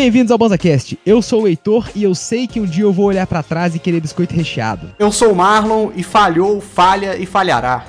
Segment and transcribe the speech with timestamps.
[0.00, 0.98] Bem-vindos ao BanzaCast.
[1.04, 3.74] Eu sou o Heitor e eu sei que um dia eu vou olhar pra trás
[3.74, 4.94] e querer biscoito recheado.
[4.98, 7.84] Eu sou o Marlon e falhou, falha e falhará.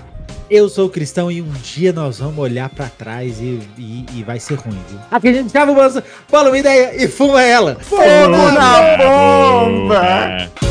[0.50, 4.24] Eu sou o Cristão e um dia nós vamos olhar pra trás e, e, e
[4.24, 5.00] vai ser ruim, viu?
[5.10, 7.78] Aqui a gente chava o fala uma ideia e fuma ela.
[7.80, 10.52] Fogo na bomba!
[10.60, 10.71] Sejam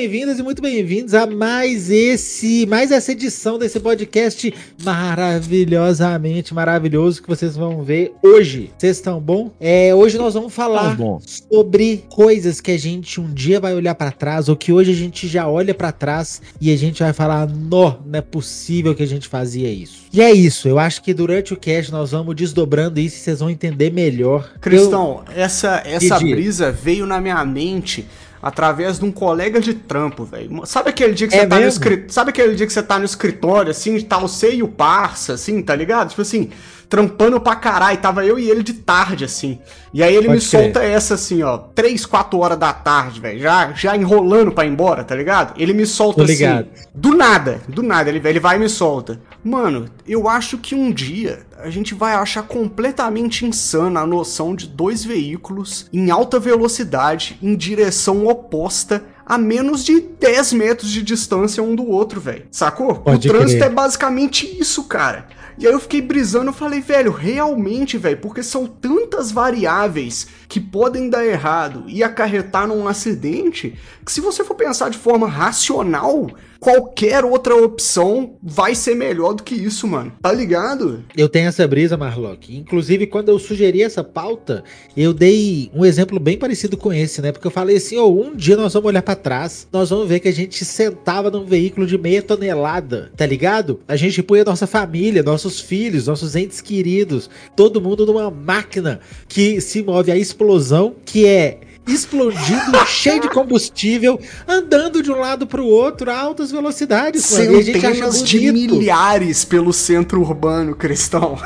[0.00, 7.28] bem-vindas e muito bem-vindos a mais esse, mais essa edição desse podcast maravilhosamente maravilhoso que
[7.28, 8.70] vocês vão ver hoje.
[8.78, 9.50] Vocês estão bom?
[9.60, 14.10] É, hoje nós vamos falar sobre coisas que a gente um dia vai olhar para
[14.10, 17.46] trás ou que hoje a gente já olha para trás e a gente vai falar,
[17.46, 20.04] não, não é possível que a gente fazia isso.
[20.10, 23.40] E é isso, eu acho que durante o cast nós vamos desdobrando isso e vocês
[23.40, 24.50] vão entender melhor.
[24.62, 25.42] Cristão, eu...
[25.42, 28.06] essa essa brisa veio na minha mente
[28.42, 30.62] através de um colega de trampo, velho.
[30.64, 31.62] Sabe aquele dia que é você tá mesmo?
[31.62, 34.68] no escritório, sabe aquele dia que você tá no escritório assim, tá você e o
[34.68, 36.10] parça assim, tá ligado?
[36.10, 36.50] Tipo assim,
[36.90, 39.60] trampando pra caralho, tava eu e ele de tarde assim.
[39.94, 40.62] E aí ele Pode me crer.
[40.64, 44.72] solta essa assim, ó, 3, 4 horas da tarde, velho, já já enrolando para ir
[44.72, 45.54] embora, tá ligado?
[45.56, 49.20] Ele me solta assim, do nada, do nada, ele, ele vai e me solta.
[49.42, 54.66] Mano, eu acho que um dia a gente vai achar completamente insana a noção de
[54.66, 61.62] dois veículos em alta velocidade em direção oposta a menos de 10 metros de distância
[61.62, 62.46] um do outro, velho.
[62.50, 62.96] Sacou?
[62.96, 63.70] Pode o trânsito crer.
[63.70, 65.28] é basicamente isso, cara.
[65.56, 70.58] E aí eu fiquei brisando, eu falei, velho, realmente, velho, porque são tantas variáveis que
[70.58, 76.26] podem dar errado e acarretar num acidente, que se você for pensar de forma racional,
[76.60, 80.12] qualquer outra opção vai ser melhor do que isso, mano.
[80.20, 81.02] Tá ligado?
[81.16, 82.54] Eu tenho essa brisa, Marlock.
[82.54, 84.62] Inclusive, quando eu sugeri essa pauta,
[84.96, 87.32] eu dei um exemplo bem parecido com esse, né?
[87.32, 90.20] Porque eu falei assim: oh, um dia nós vamos olhar para trás, nós vamos ver
[90.20, 93.80] que a gente sentava num veículo de meia tonelada, tá ligado?
[93.88, 99.60] A gente punha nossa família, nossos filhos, nossos entes queridos, todo mundo numa máquina que
[99.60, 101.58] se move a explosão, que é
[101.92, 107.24] explodindo, cheio de combustível, andando de um lado para o outro a altas velocidades.
[107.24, 111.38] Centenas de milhares pelo centro urbano, Cristão.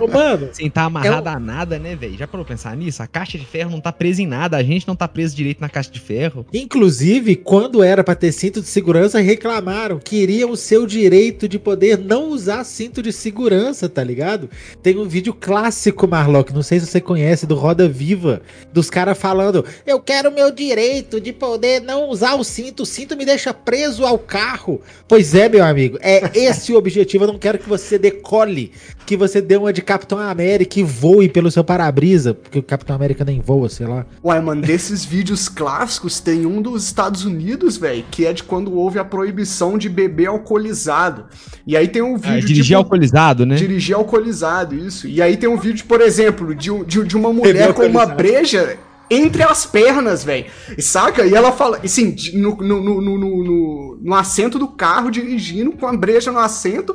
[0.00, 2.16] Ô, mano, sem tá amarrado é a nada, né, velho?
[2.16, 3.02] Já parou pensar nisso?
[3.02, 5.60] A caixa de ferro não tá presa em nada, a gente não tá preso direito
[5.60, 6.46] na caixa de ferro.
[6.52, 11.98] Inclusive, quando era para ter cinto de segurança, reclamaram, queriam o seu direito de poder
[11.98, 14.48] não usar cinto de segurança, tá ligado?
[14.82, 18.42] Tem um vídeo clássico, Marlock, não sei se você conhece, do Roda Viva,
[18.72, 22.86] dos caras falando falando: eu quero meu direito de poder não usar o cinto, o
[22.86, 24.80] cinto me deixa preso ao carro.
[25.06, 27.24] Pois é, meu amigo, é esse o objetivo.
[27.24, 28.72] Eu não quero que você decole,
[29.06, 32.94] que você dê uma de Capitão América e voe pelo seu para-brisa, porque o Capitão
[32.94, 34.06] América nem voa, sei lá.
[34.24, 38.74] Ué, mano, desses vídeos clássicos tem um dos Estados Unidos, velho, que é de quando
[38.74, 41.26] houve a proibição de beber alcoolizado.
[41.66, 42.38] E aí tem um é, vídeo.
[42.38, 43.54] É, dirigir tipo, alcoolizado, né?
[43.56, 45.08] Dirigir alcoolizado, isso.
[45.08, 48.78] E aí tem um vídeo, por exemplo, de, de, de uma mulher com uma breja
[49.10, 50.46] entre as pernas, velho.
[50.78, 51.26] Saca?
[51.26, 55.96] E ela fala, assim, no, no, no, no, no, assento do carro, dirigindo, com a
[55.96, 56.94] breja no assento,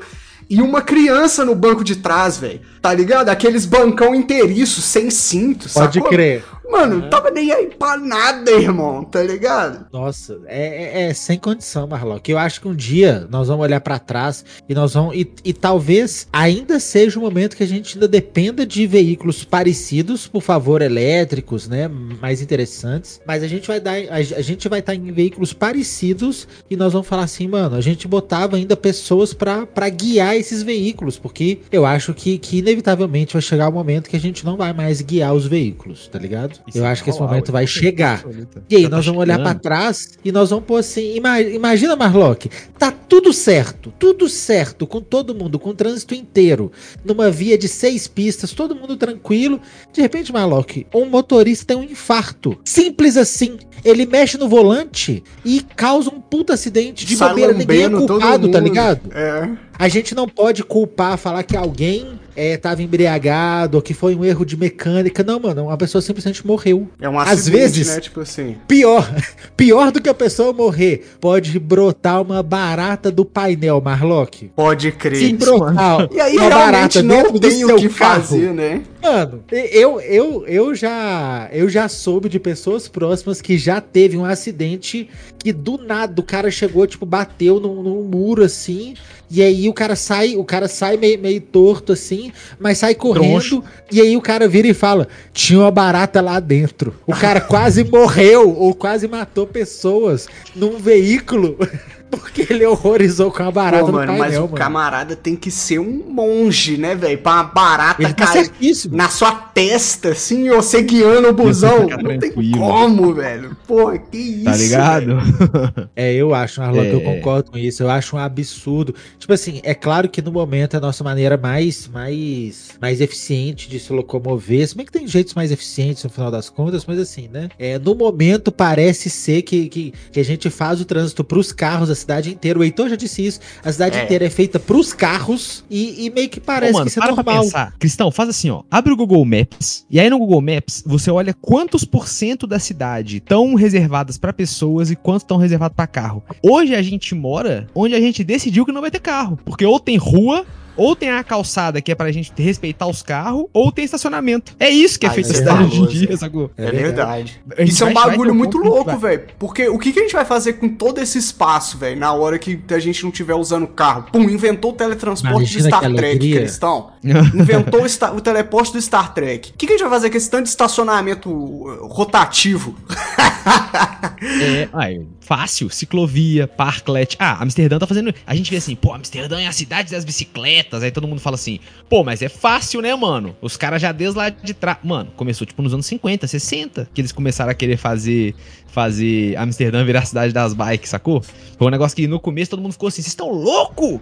[0.50, 2.62] e uma criança no banco de trás, velho.
[2.81, 3.29] Tá ligado?
[3.29, 6.09] Aqueles bancão inteiriço, sem cinto, Pode sacou?
[6.09, 6.44] crer.
[6.69, 9.85] Mano, não tava nem aí pra nada, irmão, tá ligado?
[9.91, 12.29] Nossa, é, é, é sem condição, Marlock.
[12.29, 15.16] Eu acho que um dia nós vamos olhar para trás e nós vamos.
[15.16, 19.44] E, e, talvez ainda seja o um momento que a gente ainda dependa de veículos
[19.44, 21.88] parecidos, por favor, elétricos, né?
[21.88, 23.22] Mais interessantes.
[23.25, 23.96] Mas a gente vai dar.
[23.96, 27.81] A, a gente vai estar em veículos parecidos e nós vamos falar assim, mano, a
[27.81, 33.41] gente botava ainda pessoas para guiar esses veículos, porque eu acho que, que inevitavelmente vai
[33.41, 36.53] chegar o um momento que a gente não vai mais guiar os veículos, tá ligado?
[36.68, 38.24] Isso eu acho que esse momento vai chegar.
[38.69, 41.16] E aí, nós vamos olhar para trás e nós vamos pôr assim.
[41.16, 46.72] Imagina, Marlock, tá tudo certo, tudo certo, com todo mundo, com o trânsito inteiro,
[47.03, 49.59] numa via de seis pistas, todo mundo tranquilo.
[49.91, 52.58] De repente, Marlock, um motorista tem um infarto.
[52.66, 53.58] Simples assim.
[53.84, 57.53] Ele mexe no volante e causa um puta acidente de bobeira.
[57.53, 59.11] Ninguém é culpado, tá ligado?
[59.14, 59.50] É.
[59.78, 64.24] A gente não pode culpar, falar que alguém estava é, embriagado ou que foi um
[64.24, 65.24] erro de mecânica.
[65.24, 66.88] Não, mano, uma pessoa simplesmente morreu.
[67.00, 68.00] É um acidente, Às vezes, né?
[68.00, 68.58] Tipo assim.
[68.68, 69.08] Pior,
[69.56, 74.52] pior do que a pessoa morrer, pode brotar uma barata do painel, Marlock.
[74.56, 75.18] Pode crer.
[75.18, 76.09] Sim, brotar.
[76.12, 78.22] E aí uma realmente barata não tem o que carro.
[78.22, 78.82] fazer, né?
[79.03, 84.23] Mano, eu, eu, eu, já, eu já soube de pessoas próximas que já teve um
[84.23, 88.96] acidente que do nada o cara chegou, tipo, bateu num, num muro assim,
[89.29, 93.32] e aí o cara sai, o cara sai meio, meio torto assim, mas sai correndo,
[93.32, 93.64] Troncho.
[93.91, 96.96] e aí o cara vira e fala: tinha uma barata lá dentro.
[97.05, 101.58] O cara quase morreu ou quase matou pessoas num veículo.
[102.18, 104.54] Porque ele horrorizou com a barata Pô, mano, painel, mas o mano.
[104.54, 107.18] camarada tem que ser um monge, né, velho?
[107.18, 108.52] Pra uma barata ele tá cair
[108.92, 111.88] na sua testa, assim, ou você guiando o busão.
[111.88, 113.56] Não tem como, velho.
[113.68, 115.18] Pô, que isso, Tá ligado?
[115.96, 116.90] é, eu acho, Arlão, é...
[116.90, 117.84] que eu concordo com isso.
[117.84, 118.96] Eu acho um absurdo.
[119.18, 123.70] Tipo assim, é claro que no momento é a nossa maneira mais, mais, mais eficiente
[123.70, 124.68] de se locomover.
[124.68, 127.50] Se bem que tem jeitos mais eficientes no final das contas, mas assim, né?
[127.58, 131.90] É, no momento parece ser que, que, que a gente faz o trânsito pros carros,
[131.90, 132.59] assim, cidade inteira.
[132.59, 133.40] O Heitor já disse isso.
[133.64, 134.03] A cidade é.
[134.03, 137.08] inteira é feita pros carros e, e meio que parece Ô, mano, que isso é
[137.08, 137.23] normal.
[137.23, 137.73] Pra pensar.
[137.79, 138.64] Cristão, faz assim, ó.
[138.70, 142.59] Abre o Google Maps e aí no Google Maps você olha quantos por cento da
[142.59, 146.23] cidade estão reservadas para pessoas e quantos estão reservados para carro.
[146.41, 149.79] Hoje a gente mora onde a gente decidiu que não vai ter carro, porque ou
[149.79, 153.85] tem rua ou tem a calçada que é pra gente respeitar os carros, ou tem
[153.85, 154.55] estacionamento.
[154.59, 156.52] É isso que é feito a cidade hoje em dia, sacou?
[156.58, 157.41] É, é verdade.
[157.59, 159.23] Isso é um bagulho muito louco, velho.
[159.37, 162.37] Porque o que, que a gente vai fazer com todo esse espaço, velho, na hora
[162.37, 164.08] que a gente não estiver usando o carro?
[164.11, 166.91] Pum, inventou o teletransporte Imagina de Star Trek, Cristão.
[167.03, 169.52] inventou o, o teleporte do Star Trek.
[169.52, 172.76] O que, que a gente vai fazer com esse tanto de estacionamento uh, rotativo?
[174.41, 175.70] é, aí, fácil.
[175.70, 177.16] Ciclovia, parklet.
[177.17, 178.14] Ah, Amsterdã tá fazendo.
[178.25, 180.84] A gente vê assim, pô, Amsterdã é a cidade das bicicletas.
[180.84, 181.59] Aí todo mundo fala assim,
[181.90, 183.35] pô, mas é fácil, né, mano?
[183.41, 184.78] Os caras já desde lá de trás.
[184.84, 188.35] Mano, começou tipo nos anos 50, 60, que eles começaram a querer fazer
[188.67, 191.22] fazer Amsterdã virar a cidade das bikes, sacou?
[191.22, 194.02] Foi um negócio que no começo todo mundo ficou assim, vocês estão louco?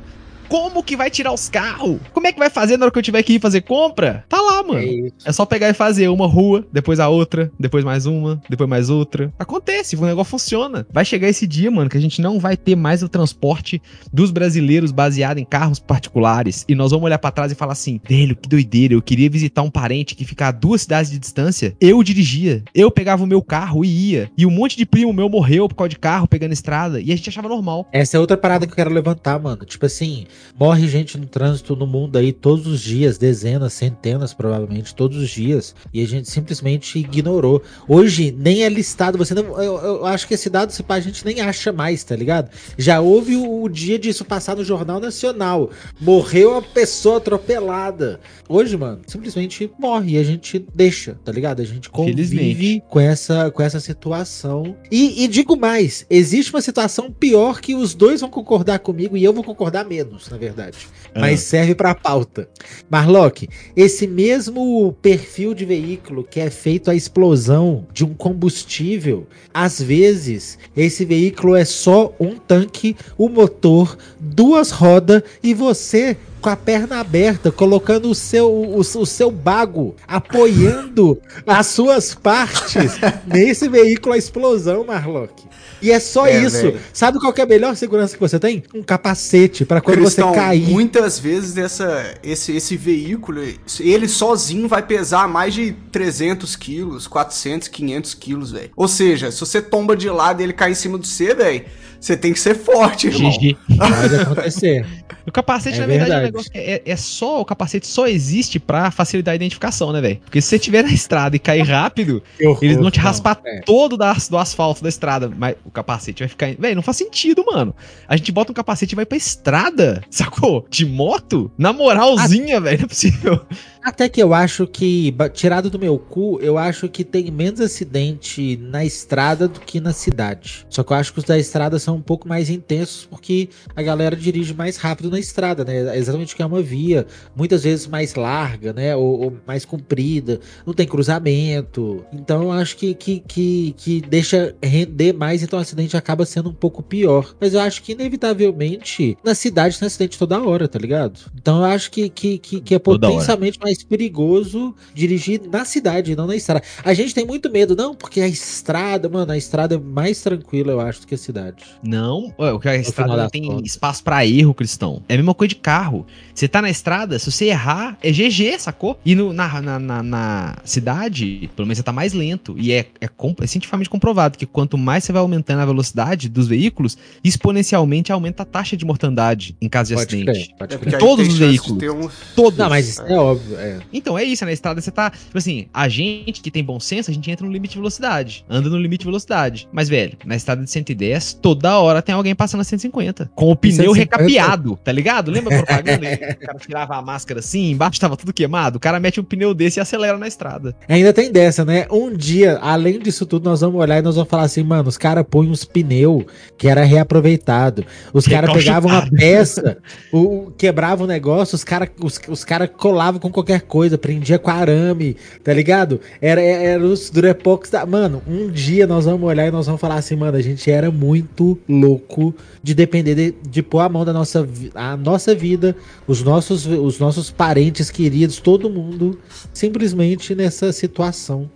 [0.51, 1.97] Como que vai tirar os carros?
[2.11, 4.25] Como é que vai fazer na hora que eu tiver que ir fazer compra?
[4.27, 4.81] Tá lá, mano.
[4.81, 8.69] É, é só pegar e fazer uma rua, depois a outra, depois mais uma, depois
[8.69, 9.33] mais outra.
[9.39, 10.85] Acontece, o negócio funciona.
[10.91, 13.81] Vai chegar esse dia, mano, que a gente não vai ter mais o transporte
[14.11, 16.65] dos brasileiros baseado em carros particulares.
[16.67, 18.93] E nós vamos olhar para trás e falar assim: velho, que doideira.
[18.93, 21.77] Eu queria visitar um parente que fica a duas cidades de distância.
[21.79, 22.61] Eu dirigia.
[22.75, 24.29] Eu pegava o meu carro e ia.
[24.37, 26.99] E um monte de primo meu morreu por causa de carro pegando estrada.
[26.99, 27.87] E a gente achava normal.
[27.93, 29.63] Essa é outra parada que eu quero levantar, mano.
[29.63, 30.25] Tipo assim,
[30.57, 35.29] Morre gente no trânsito no mundo aí todos os dias, dezenas, centenas provavelmente, todos os
[35.29, 37.61] dias, e a gente simplesmente ignorou.
[37.87, 41.39] Hoje nem é listado, você não, eu, eu acho que esse dado a gente nem
[41.39, 42.49] acha mais, tá ligado?
[42.77, 45.69] Já houve o, o dia disso passar no Jornal Nacional.
[45.99, 48.19] Morreu uma pessoa atropelada.
[48.47, 51.61] Hoje, mano, simplesmente morre e a gente deixa, tá ligado?
[51.61, 54.75] A gente convive com essa, com essa situação.
[54.91, 59.23] E, e digo mais, existe uma situação pior que os dois vão concordar comigo e
[59.23, 60.87] eu vou concordar menos, na verdade.
[61.15, 61.43] Mas ah.
[61.43, 62.47] serve para pauta.
[62.89, 69.81] Marlock, esse mesmo perfil de veículo que é feito a explosão de um combustível, às
[69.81, 76.49] vezes esse veículo é só um tanque, o um motor, duas rodas e você com
[76.49, 82.93] a perna aberta, colocando o seu, o, o seu bago, apoiando as suas partes
[83.27, 85.43] nesse veículo a explosão, Marlock.
[85.81, 86.61] E é só é, isso.
[86.63, 86.79] Véio.
[86.93, 88.63] Sabe qual é a melhor segurança que você tem?
[88.73, 90.67] Um capacete para quando Cristão, você cair.
[90.67, 93.41] Muitas vezes essa, esse, esse veículo,
[93.79, 98.69] ele sozinho vai pesar mais de 300 quilos, 400, 500 quilos, velho.
[98.75, 101.65] Ou seja, se você tomba de lado e ele cai em cima de você, velho,
[101.99, 103.31] você tem que ser forte, irmão.
[103.31, 104.85] Pode acontecer.
[105.25, 106.23] O capacete, é na verdade, verdade.
[106.23, 107.41] É, um negócio, é, é, só.
[107.41, 110.19] O capacete só existe pra facilitar a identificação, né, velho?
[110.25, 113.51] Porque se você estiver na estrada e cair rápido, horror, eles vão te raspar não,
[113.51, 113.61] é.
[113.61, 115.31] todo da, do asfalto da estrada.
[115.35, 116.53] Mas o capacete vai ficar.
[116.55, 117.73] Velho, não faz sentido, mano.
[118.07, 120.67] A gente bota um capacete e vai pra estrada, sacou?
[120.69, 121.49] De moto?
[121.57, 122.79] Na moralzinha, velho.
[122.79, 123.45] Não é possível.
[123.83, 128.57] Até que eu acho que, tirado do meu cu, eu acho que tem menos acidente
[128.57, 130.65] na estrada do que na cidade.
[130.69, 133.81] Só que eu acho que os da estrada são um pouco mais intensos porque a
[133.81, 135.95] galera dirige mais rápido na estrada, né?
[135.95, 138.95] É exatamente que é uma via, muitas vezes mais larga, né?
[138.95, 142.05] Ou, ou, mais comprida, não tem cruzamento.
[142.13, 146.49] Então eu acho que, que, que, que deixa render mais, então o acidente acaba sendo
[146.49, 147.35] um pouco pior.
[147.39, 151.19] Mas eu acho que, inevitavelmente, na cidade tem acidente toda hora, tá ligado?
[151.35, 156.15] Então eu acho que, que, que, que é potencialmente mais mais perigoso dirigir na cidade,
[156.15, 156.63] não na estrada.
[156.83, 160.73] A gente tem muito medo, não, porque a estrada, mano, a estrada é mais tranquila,
[160.73, 161.63] eu acho, do que a cidade.
[161.81, 163.71] Não, o a estrada tem contas.
[163.71, 165.01] espaço para erro, Cristão.
[165.07, 166.05] É a mesma coisa de carro.
[166.35, 168.99] Você tá na estrada, se você errar, é GG, sacou?
[169.05, 172.55] E no, na, na, na, na, cidade, pelo menos você tá mais lento.
[172.57, 176.47] E é, é, é cientificamente comprovado que quanto mais você vai aumentando a velocidade dos
[176.47, 180.47] veículos, exponencialmente aumenta a taxa de mortandade em caso de pode acidente.
[180.47, 180.99] Crer, pode crer.
[180.99, 181.83] Todos os veículos.
[181.83, 182.09] Um...
[182.35, 182.57] Todos.
[182.57, 183.57] Não, mas isso é óbvio.
[183.61, 183.79] É.
[183.93, 185.09] Então, é isso, na estrada você tá.
[185.09, 188.45] Tipo assim, a gente que tem bom senso, a gente entra no limite de velocidade.
[188.49, 189.67] Anda no limite de velocidade.
[189.71, 193.31] Mas, velho, na estrada de 110, toda hora tem alguém passando a 150.
[193.35, 193.99] Com o pneu 150?
[193.99, 195.31] recapeado, tá ligado?
[195.31, 196.07] Lembra a propaganda?
[196.07, 198.77] o cara tirava a máscara assim, embaixo tava tudo queimado.
[198.77, 200.75] O cara mete um pneu desse e acelera na estrada.
[200.87, 201.85] Ainda tem dessa, né?
[201.91, 204.97] Um dia, além disso tudo, nós vamos olhar e nós vamos falar assim, mano, os
[204.97, 206.25] caras põem uns pneu
[206.57, 207.85] que era reaproveitado.
[208.13, 209.77] Os caras pegavam uma peça,
[210.11, 214.49] o, quebravam o negócio, os caras os, os cara colavam com qualquer coisa, prendia com
[214.49, 215.99] arame, tá ligado?
[216.21, 217.85] Era, era os Durepox da.
[217.85, 220.91] Mano, um dia nós vamos olhar e nós vamos falar assim, mano, a gente era
[220.91, 225.75] muito louco de depender de, de pôr a mão da nossa, a nossa vida,
[226.07, 229.19] os nossos, os nossos parentes queridos, todo mundo,
[229.53, 231.49] simplesmente nessa situação.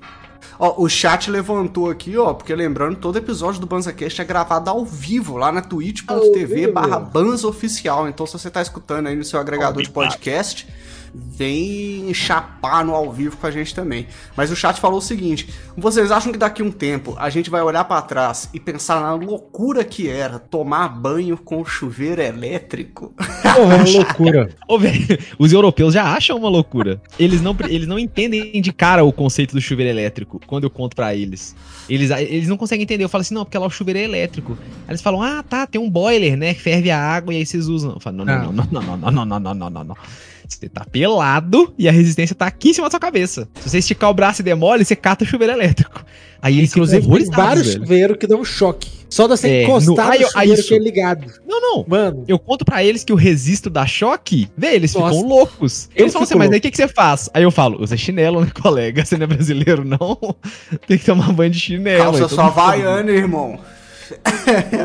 [0.58, 4.86] Ó, o chat levantou aqui, ó, porque lembrando, todo episódio do BanzaCast é gravado ao
[4.86, 8.08] vivo lá na twitch.tv barra Banzaoficial.
[8.08, 10.68] Então, se você tá escutando aí no seu agregador de podcast
[11.16, 14.08] vem chapar no ao vivo com a gente também.
[14.36, 17.50] Mas o chat falou o seguinte: vocês acham que daqui a um tempo a gente
[17.50, 23.14] vai olhar para trás e pensar na loucura que era tomar banho com chuveiro elétrico?
[23.56, 24.50] É loucura.
[24.80, 27.02] Véio, os europeus já acham uma loucura.
[27.18, 30.96] Eles não, eles não entendem de cara o conceito do chuveiro elétrico quando eu conto
[30.96, 31.56] para eles.
[31.90, 33.04] Eles, eles não conseguem entender.
[33.04, 34.58] Eu falo assim, não, porque lá o chuveiro é elétrico.
[34.88, 36.54] Aí eles falam, ah, tá, tem um boiler, né?
[36.54, 37.94] Que ferve a água e aí vocês usam.
[37.94, 39.98] Eu falo, não, não, não, não, não, não, não, não, não, não, não, não.
[40.48, 43.48] Você tá pelado e a resistência tá aqui em cima da sua cabeça.
[43.56, 46.04] Se você esticar o braço e demole, você cata o chuveiro elétrico.
[46.42, 48.90] Aí, inclusive, tem vários chuveiros que dão um choque.
[49.10, 51.32] Só da você é, encostar no, aí, no chuveiro que é ligado.
[51.48, 51.86] Não, não.
[51.88, 52.24] Mano.
[52.28, 54.48] Eu conto para eles que o resisto dá choque.
[54.56, 55.16] Vê, eles Nossa.
[55.16, 55.90] ficam loucos.
[55.96, 57.30] Eles falam assim, mas aí o que, que você faz?
[57.34, 59.04] Aí eu falo, usa chinelo, né, colega?
[59.04, 60.20] Você não é brasileiro, não?
[60.88, 62.04] Tem que tomar banho de chinelo.
[62.04, 63.60] Calça só vaiana, irmão.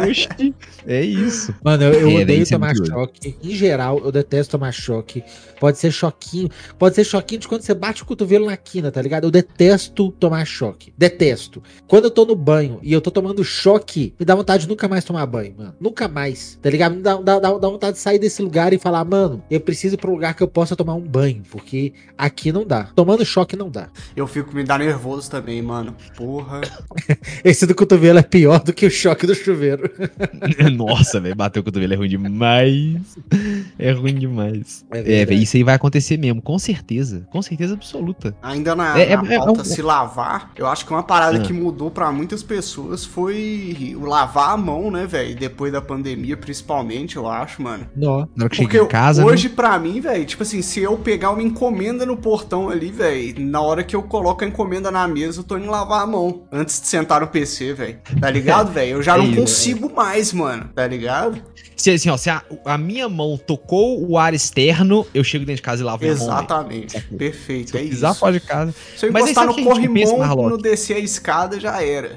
[0.09, 0.55] Oxi,
[0.87, 1.55] é isso.
[1.63, 3.37] Mano, eu, eu é, odeio tomar choque.
[3.43, 5.23] Em geral, eu detesto tomar choque.
[5.59, 6.49] Pode ser choquinho.
[6.79, 9.25] Pode ser choquinho de quando você bate o cotovelo na quina, tá ligado?
[9.25, 10.93] Eu detesto tomar choque.
[10.97, 11.63] Detesto.
[11.87, 14.89] Quando eu tô no banho e eu tô tomando choque, me dá vontade de nunca
[14.89, 15.75] mais tomar banho, mano.
[15.79, 16.59] Nunca mais.
[16.63, 16.97] Tá ligado?
[16.97, 19.95] Me dá, dá, dá, dá vontade de sair desse lugar e falar, mano, eu preciso
[19.95, 21.43] ir pro lugar que eu possa tomar um banho.
[21.51, 22.85] Porque aqui não dá.
[22.95, 23.89] Tomando choque não dá.
[24.17, 25.95] Eu fico me dá nervoso também, mano.
[26.17, 26.61] Porra.
[27.45, 29.91] Esse do cotovelo é pior do que o choque do chuveiro.
[30.77, 31.35] Nossa, velho.
[31.35, 33.19] Bater o cotovelo é ruim demais.
[33.79, 34.85] É ruim demais.
[34.91, 37.27] É, é velho isso aí vai acontecer mesmo, com certeza.
[37.31, 38.35] Com certeza absoluta.
[38.43, 41.41] Ainda na, é, na é, pauta é, se lavar, eu acho que uma parada ah.
[41.41, 45.35] que mudou para muitas pessoas foi o lavar a mão, né, velho?
[45.35, 47.87] Depois da pandemia, principalmente, eu acho, mano.
[47.97, 48.29] Não.
[48.37, 49.25] Na hora que Porque em casa.
[49.25, 49.55] Hoje, né?
[49.55, 53.61] pra mim, velho, tipo assim, se eu pegar uma encomenda no portão ali, velho, na
[53.61, 56.43] hora que eu coloco a encomenda na mesa, eu tô indo lavar a mão.
[56.53, 57.99] Antes de sentar no PC, velho.
[58.21, 59.00] Tá ligado, velho?
[59.01, 60.69] Eu já não consigo mais, mano.
[60.75, 61.43] Tá ligado?
[61.75, 65.57] Se, assim, ó, se a, a, minha mão tocou o ar externo, eu chego dentro
[65.57, 66.31] de casa e lavo Exatamente.
[66.31, 66.71] a mão.
[66.71, 67.17] Exatamente.
[67.17, 67.71] Perfeito.
[67.71, 68.75] Se é pisar fora de casa.
[68.97, 72.17] Se eu encostar no corrimão, no descer a escada, já era.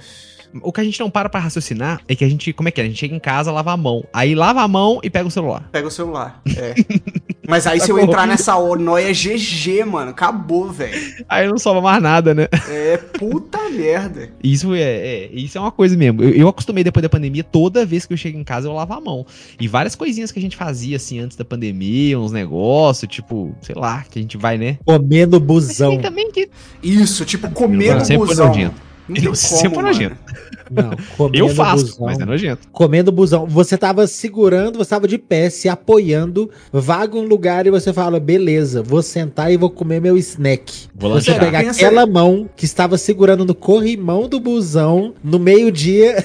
[0.61, 2.79] O que a gente não para pra raciocinar é que a gente, como é que
[2.81, 2.83] é?
[2.83, 4.03] A gente chega em casa, lava a mão.
[4.13, 5.67] Aí lava a mão e pega o celular.
[5.71, 6.75] Pega o celular, é.
[7.47, 10.11] Mas aí tá se eu entrar nessa noia é GG, mano.
[10.11, 10.93] Acabou, velho.
[11.27, 12.47] Aí não sobra mais nada, né?
[12.69, 14.29] É, puta merda.
[14.43, 16.23] Isso é, é, isso é uma coisa mesmo.
[16.23, 18.93] Eu, eu, acostumei depois da pandemia, toda vez que eu chego em casa, eu lavo
[18.93, 19.25] a mão.
[19.59, 23.75] E várias coisinhas que a gente fazia, assim, antes da pandemia, uns negócios, tipo, sei
[23.75, 24.77] lá, que a gente vai, né?
[24.85, 25.97] Comer no busão.
[25.99, 26.49] também que...
[26.81, 28.53] Isso, tipo, comer no busão.
[29.07, 30.15] Não tem sempre como, nojento.
[30.71, 30.91] Não,
[31.33, 32.67] eu faço, busão, mas é nojento.
[32.71, 33.45] Comendo busão.
[33.45, 38.19] Você tava segurando, você tava de pé, se apoiando, vaga um lugar e você fala,
[38.19, 40.87] beleza, vou sentar e vou comer meu snack.
[40.95, 46.23] Vou você pega aquela mão que estava segurando no corrimão do busão no meio-dia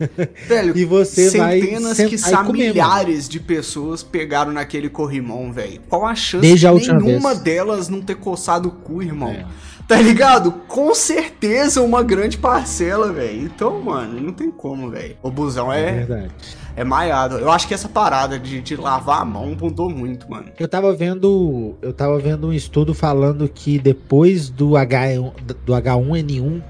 [0.74, 5.80] e você vai centenas, que milhares de pessoas pegaram naquele corrimão, velho.
[5.88, 9.30] Qual a chance Desde de nenhuma delas não ter coçado o cu, irmão?
[9.30, 9.46] É.
[9.86, 10.52] Tá ligado?
[10.66, 13.42] Com certeza uma grande parcela, velho.
[13.42, 15.16] Então, mano, não tem como, velho.
[15.22, 15.88] O busão é.
[15.88, 16.30] É verdade.
[16.76, 17.38] É maiado.
[17.38, 20.46] Eu acho que essa parada de, de lavar a mão mudou muito, mano.
[20.58, 21.76] Eu tava vendo.
[21.80, 25.20] Eu tava vendo um estudo falando que depois do, H,
[25.64, 26.62] do H1N1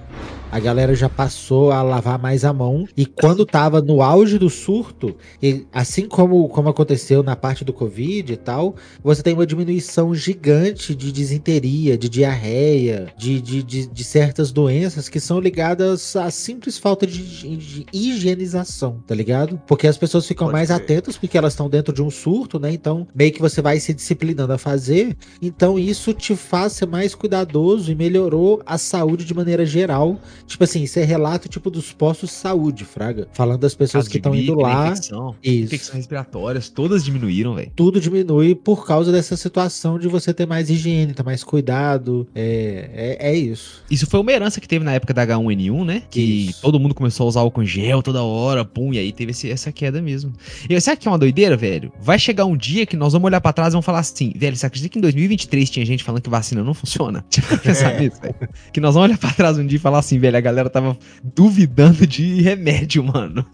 [0.55, 2.87] a galera já passou a lavar mais a mão.
[2.97, 7.73] E quando tava no auge do surto, e assim como, como aconteceu na parte do
[7.73, 13.87] Covid e tal, você tem uma diminuição gigante de desinteria, de diarreia, de, de, de,
[13.89, 19.61] de certas doenças que são ligadas à simples falta de, de higienização, tá ligado?
[19.67, 20.75] Porque as pessoas ficam Pode mais ver.
[20.75, 22.73] atentas porque elas estão dentro de um surto, né?
[22.73, 25.17] Então, meio que você vai se disciplinando a fazer.
[25.43, 30.65] Então, isso te faz ser mais cuidadoso e melhorou a saúde de maneira geral Tipo
[30.65, 33.29] assim, isso é relato tipo dos postos de saúde, Fraga.
[33.33, 34.87] Falando das pessoas que estão indo lá.
[34.89, 35.65] Infecção, isso.
[35.65, 37.73] infecções respiratórias, todas diminuíram, velho.
[37.75, 42.27] Tudo diminui por causa dessa situação de você ter mais higiene, ter mais cuidado.
[42.35, 43.83] É, é, é isso.
[43.91, 46.03] Isso foi uma herança que teve na época da H1N1, né?
[46.11, 46.63] Que isso.
[46.63, 49.51] todo mundo começou a usar álcool em gel toda hora, pum, e aí teve esse,
[49.51, 50.33] essa queda mesmo.
[50.69, 51.93] E sabe que é uma doideira, velho?
[52.01, 54.57] Vai chegar um dia que nós vamos olhar pra trás e vamos falar assim, velho,
[54.57, 57.25] você acredita que em 2023 tinha gente falando que vacina não funciona?
[57.35, 58.01] Tipo, pensar é.
[58.01, 58.35] nisso, velho.
[58.73, 60.97] Que nós vamos olhar pra trás um dia e falar assim, velho, a galera tava
[61.23, 63.45] duvidando de remédio, mano.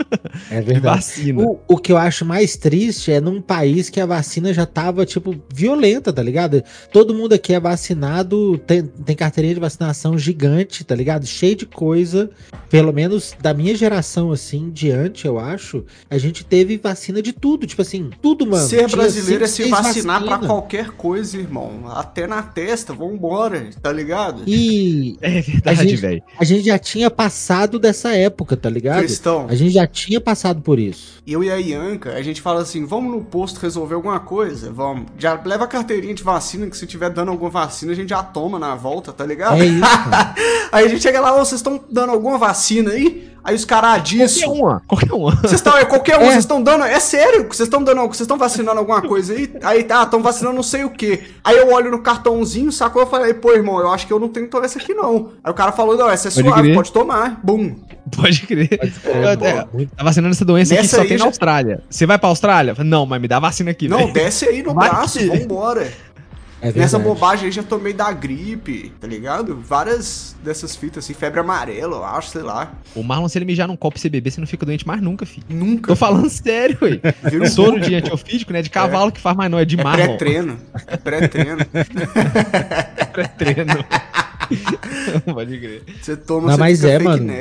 [0.50, 0.74] É verdade.
[0.74, 1.42] De vacina.
[1.42, 5.04] O, o que eu acho mais triste é num país que a vacina já tava,
[5.06, 6.62] tipo, violenta, tá ligado?
[6.92, 11.26] Todo mundo aqui é vacinado, tem, tem carteirinha de vacinação gigante, tá ligado?
[11.26, 12.30] Cheio de coisa.
[12.68, 17.66] Pelo menos da minha geração, assim, diante, eu acho, a gente teve vacina de tudo.
[17.66, 18.66] Tipo assim, tudo, mano.
[18.66, 20.38] Ser brasileiro é se vacinar vacina.
[20.38, 21.88] pra qualquer coisa, irmão.
[21.88, 24.42] Até na testa, vambora, tá ligado?
[24.46, 25.16] E.
[25.20, 26.22] É verdade, velho.
[26.38, 29.00] A gente já tinha passado dessa época, tá ligado?
[29.00, 29.46] Cristão.
[29.48, 31.20] A gente já tinha passado por isso.
[31.26, 34.72] Eu e a Ianca, a gente fala assim: vamos no posto resolver alguma coisa?
[34.72, 35.06] Vamos.
[35.18, 38.22] Já leva a carteirinha de vacina, que se tiver dando alguma vacina, a gente já
[38.22, 39.60] toma na volta, tá ligado?
[39.60, 39.84] É isso.
[40.72, 43.30] aí a gente chega lá, vocês estão dando alguma vacina aí?
[43.42, 44.40] Aí os caras ah, disso.
[44.40, 45.36] Qualquer uma, qualquer uma.
[45.36, 46.26] Vocês estão, é qualquer um, é.
[46.26, 46.84] vocês estão dando.
[46.84, 48.00] É sério, vocês estão dando.
[48.02, 49.50] Vocês estão vacinando alguma coisa aí?
[49.62, 51.22] Aí tá, estão vacinando não sei o que.
[51.42, 53.02] Aí eu olho no cartãozinho, sacou?
[53.02, 55.30] Eu falei, pô, irmão, eu acho que eu não tenho que tomar essa aqui, não.
[55.42, 57.40] Aí o cara falou, não, essa é pode pode tomar.
[57.42, 57.76] Bum.
[58.16, 58.68] Pode crer.
[58.78, 61.24] Pode crer tá vacinando essa doença Nessa aqui só tem já...
[61.24, 61.82] na Austrália.
[61.88, 62.74] Você vai pra Austrália?
[62.84, 64.12] Não, mas me dá vacina aqui, Não, véio.
[64.12, 65.90] desce aí no braço, vambora.
[66.62, 69.58] É Nessa bobagem aí já tomei da gripe, tá ligado?
[69.66, 72.72] Várias dessas fitas assim, febre amarela, eu acho, sei lá.
[72.94, 75.46] O Marlon, se ele mijar num copo CBB, você não fica doente mais nunca, filho.
[75.48, 75.88] Nunca.
[75.88, 77.00] Tô falando sério, ué.
[77.40, 78.60] Um soro de antiofídico, né?
[78.60, 79.12] De cavalo é.
[79.12, 80.04] que faz mais não, é de é Marlon.
[80.04, 80.58] Pré-treino.
[80.86, 81.60] É pré-treino.
[82.96, 83.84] é pré-treino.
[85.32, 85.82] Pode crer.
[86.00, 87.32] Você toma, não, você mas é, mano.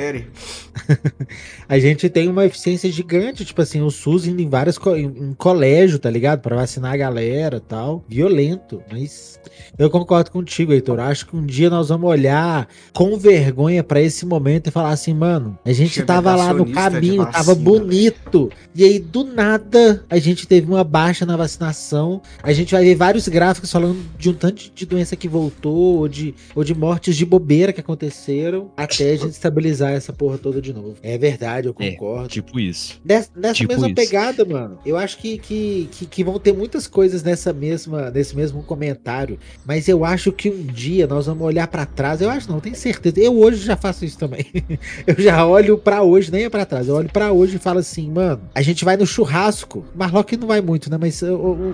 [1.68, 5.34] a gente tem uma eficiência gigante, tipo assim, o SUS indo em vários co em,
[5.34, 6.40] colégio, tá ligado?
[6.40, 8.04] Para vacinar a galera tal.
[8.08, 9.38] Violento, mas
[9.78, 11.00] eu concordo contigo, Heitor.
[11.00, 15.14] Acho que um dia nós vamos olhar com vergonha para esse momento e falar assim,
[15.14, 18.50] mano, a gente tava lá no caminho, vacina, tava bonito.
[18.50, 18.70] Véio.
[18.74, 22.20] E aí, do nada, a gente teve uma baixa na vacinação.
[22.42, 26.08] A gente vai ver vários gráficos falando de um tanto de doença que voltou, ou
[26.08, 30.60] de, ou de mortes de bobeira que aconteceram, até a gente estabilizar essa porra toda
[30.60, 30.96] de novo.
[31.02, 32.26] É verdade, eu é, concordo.
[32.26, 33.00] É, tipo isso.
[33.02, 33.94] Des, nessa tipo mesma isso.
[33.94, 38.36] pegada, mano, eu acho que, que, que, que, vão ter muitas coisas nessa mesma, nesse
[38.36, 39.38] mesmo comentário.
[39.64, 42.20] Mas eu acho que um dia nós vamos olhar para trás.
[42.20, 43.18] Eu acho não, tenho certeza.
[43.18, 44.44] Eu hoje já faço isso também.
[45.06, 46.86] eu já olho para hoje, nem é para trás.
[46.86, 49.84] Eu olho para hoje e falo assim, mano, a gente vai no churrasco.
[49.94, 50.98] Marlock não vai muito, né?
[51.00, 51.30] Mas eu,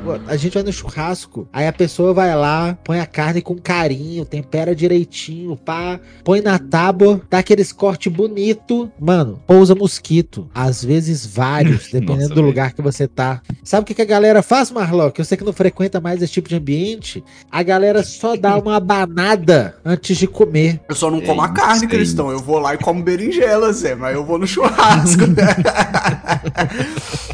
[0.06, 1.48] eu, a gente vai no churrasco.
[1.52, 5.15] Aí a pessoa vai lá, põe a carne com carinho, tempera direitinho,
[5.64, 8.90] pá, põe na tábua, dá aqueles corte bonito.
[8.98, 10.48] Mano, pousa mosquito.
[10.54, 13.40] Às vezes vários, dependendo Nossa, do lugar que você tá.
[13.62, 15.18] Sabe o que, que a galera faz, Marlock?
[15.18, 17.22] Eu sei que não frequenta mais esse tipo de ambiente.
[17.50, 20.80] A galera só dá uma abanada antes de comer.
[20.88, 22.30] Eu só não como a carne, Cristão.
[22.30, 25.22] Eu vou lá e como berinjela, Zé, mas eu vou no churrasco.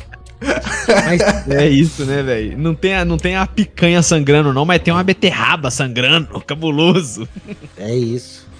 [1.05, 2.59] Mas é isso, né, velho?
[2.59, 7.29] Não tem, a, não tem a picanha sangrando, não, mas tem uma beterraba sangrando, cabuloso.
[7.77, 8.52] É isso.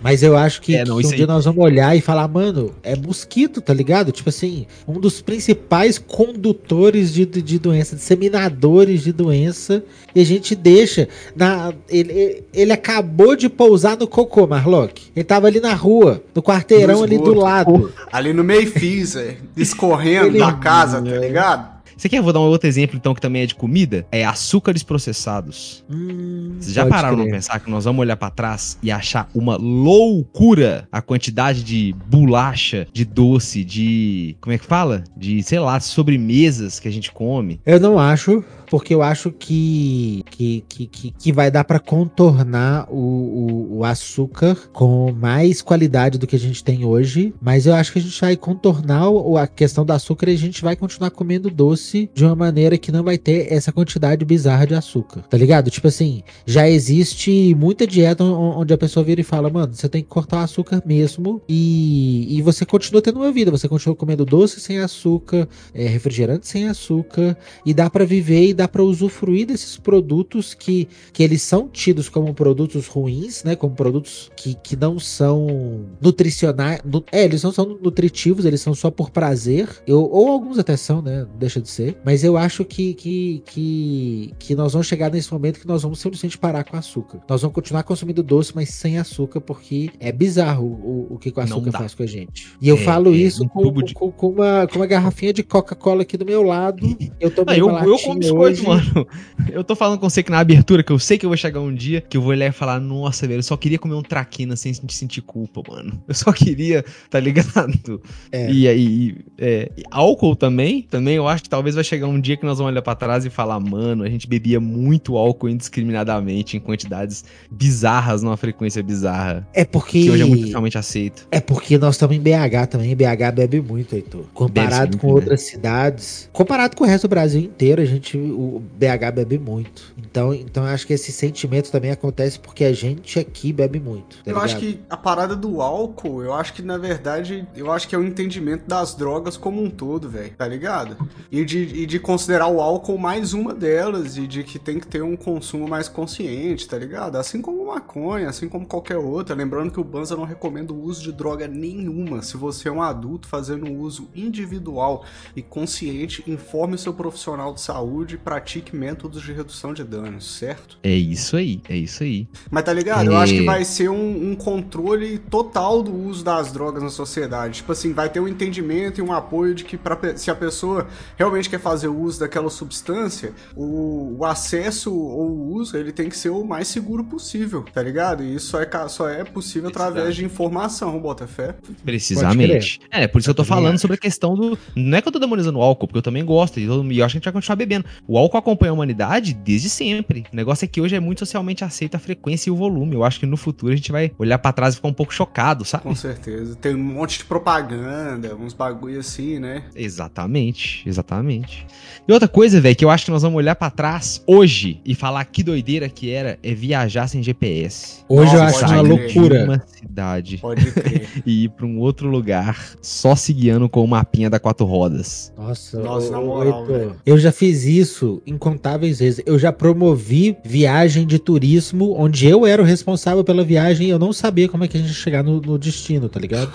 [0.00, 2.74] Mas eu acho que, é, não, que um dia nós vamos olhar e falar, mano,
[2.82, 4.10] é mosquito, tá ligado?
[4.10, 9.84] Tipo assim, um dos principais condutores de, de doença, disseminadores de doença,
[10.14, 11.08] e a gente deixa.
[11.36, 15.10] Na, ele, ele acabou de pousar no cocô, Marlock.
[15.14, 17.92] Ele tava ali na rua, no quarteirão no ali do lado.
[18.10, 19.16] Ali no meio fiz,
[19.56, 20.38] escorrendo ele...
[20.38, 21.69] da casa, tá ligado?
[22.00, 22.22] Você quer?
[22.22, 24.06] Vou dar um outro exemplo, então, que também é de comida?
[24.10, 25.84] É açúcares processados.
[25.90, 27.26] Hum, Vocês já pararam crer.
[27.28, 31.94] pra pensar que nós vamos olhar para trás e achar uma loucura a quantidade de
[32.06, 34.34] bolacha, de doce, de.
[34.40, 35.04] Como é que fala?
[35.14, 37.60] De, sei lá, sobremesas que a gente come?
[37.66, 42.96] Eu não acho porque eu acho que, que, que, que, vai dar para contornar o,
[42.96, 47.34] o, o, açúcar com mais qualidade do que a gente tem hoje.
[47.42, 49.08] Mas eu acho que a gente vai contornar
[49.42, 52.92] a questão do açúcar e a gente vai continuar comendo doce de uma maneira que
[52.92, 55.22] não vai ter essa quantidade bizarra de açúcar.
[55.22, 55.68] Tá ligado?
[55.68, 60.02] Tipo assim, já existe muita dieta onde a pessoa vira e fala, mano, você tem
[60.02, 63.50] que cortar o açúcar mesmo e, e você continua tendo uma vida.
[63.50, 68.59] Você continua comendo doce sem açúcar, é, refrigerante sem açúcar e dá para viver e
[68.60, 73.56] dá para usufruir desses produtos que, que eles são tidos como produtos ruins, né?
[73.56, 76.80] Como produtos que, que não são nutricionais.
[76.84, 79.68] Nu, é, eles não são nutritivos, eles são só por prazer.
[79.86, 81.26] Eu, ou alguns até são, né?
[81.38, 81.96] Deixa de ser.
[82.04, 85.98] Mas eu acho que, que, que, que nós vamos chegar nesse momento que nós vamos
[85.98, 87.20] simplesmente parar com açúcar.
[87.28, 91.40] Nós vamos continuar consumindo doce, mas sem açúcar, porque é bizarro o, o que o
[91.40, 92.48] açúcar faz com a gente.
[92.60, 93.94] E eu é, falo é, isso com, de...
[93.94, 96.86] com, com, uma, com uma garrafinha de Coca-Cola aqui do meu lado.
[97.18, 98.20] Eu tô ah, eu, eu como
[98.58, 99.06] mano.
[99.50, 101.60] Eu tô falando com você que na abertura, que eu sei que eu vou chegar
[101.60, 104.02] um dia, que eu vou olhar e falar, nossa, velho, eu só queria comer um
[104.02, 106.02] traquina sem sentir culpa, mano.
[106.06, 108.02] Eu só queria, tá ligado?
[108.32, 108.50] É.
[108.50, 112.44] E aí, é, álcool também, também eu acho que talvez vai chegar um dia que
[112.44, 116.60] nós vamos olhar pra trás e falar, mano, a gente bebia muito álcool indiscriminadamente, em
[116.60, 119.46] quantidades bizarras, numa frequência bizarra.
[119.52, 120.02] É porque.
[120.02, 121.26] Que hoje é muito realmente aceito.
[121.30, 124.24] É porque nós estamos em BH também, BH bebe muito, Heitor.
[124.32, 129.14] Comparado com outras cidades, comparado com o resto do Brasil inteiro, a gente, o BH
[129.14, 129.92] bebe muito.
[129.98, 134.16] Então, então eu acho que esse sentimento também acontece porque a gente aqui bebe muito.
[134.16, 134.44] Tá eu ligado?
[134.44, 137.98] acho que a parada do álcool, eu acho que na verdade, eu acho que é
[137.98, 140.96] o entendimento das drogas como um todo, velho, tá ligado?
[141.30, 144.86] E de, e de considerar o álcool mais uma delas e de que tem que
[144.86, 147.16] ter um consumo mais consciente, tá ligado?
[147.16, 149.34] Assim como maconha, assim como qualquer outra.
[149.34, 152.22] Lembrando que o Banza não recomenda o uso de droga nenhuma.
[152.22, 158.14] Se você é um adulto fazendo uso individual e consciente, informe seu profissional de saúde
[158.14, 160.78] e pratique métodos de redução de danos, certo?
[160.84, 162.28] É isso aí, é isso aí.
[162.48, 163.02] Mas tá ligado?
[163.02, 163.08] É...
[163.08, 167.56] Eu acho que vai ser um, um, controle total do uso das drogas na sociedade.
[167.56, 170.86] Tipo assim, vai ter um entendimento e um apoio de que pra, se a pessoa
[171.18, 176.08] realmente quer fazer o uso daquela substância, o, o acesso ou o uso ele tem
[176.08, 178.22] que ser o mais seguro possível, tá ligado?
[178.22, 181.56] E isso é, só é possível através de informação, Botafé.
[181.84, 182.78] Precisamente.
[182.92, 184.56] É, por isso que eu tô falando sobre a questão do.
[184.76, 187.00] Não é que eu tô demonizando o álcool, porque eu também gosto, e eu, e
[187.00, 187.86] eu acho que a gente vai continuar bebendo.
[188.06, 190.24] O álcool acompanha a humanidade desde sempre.
[190.32, 192.94] O negócio é que hoje é muito socialmente aceito a frequência e o volume.
[192.94, 195.12] Eu acho que no futuro a gente vai olhar para trás e ficar um pouco
[195.12, 195.84] chocado, sabe?
[195.84, 196.54] Com certeza.
[196.56, 199.64] Tem um monte de propaganda, uns bagulho assim, né?
[199.74, 201.66] Exatamente, exatamente.
[202.06, 204.94] E outra coisa, velho, que eu acho que nós vamos olhar para trás hoje e
[204.94, 208.04] falar que doideira que era é viajar sem GPS.
[208.08, 209.44] Hoje Nossa, eu acho uma loucura.
[209.44, 210.72] uma cidade pode
[211.24, 215.32] e ir para um outro lugar só se guiando com o mapinha da quatro rodas.
[215.36, 216.66] Nossa, Nossa na moral,
[217.04, 217.64] eu já fiz
[218.00, 219.22] isso incontáveis vezes.
[219.26, 223.98] Eu já promovi viagem de turismo onde eu era o responsável pela viagem e eu
[223.98, 226.50] não sabia como é que a gente ia chegar no, no destino, tá ligado?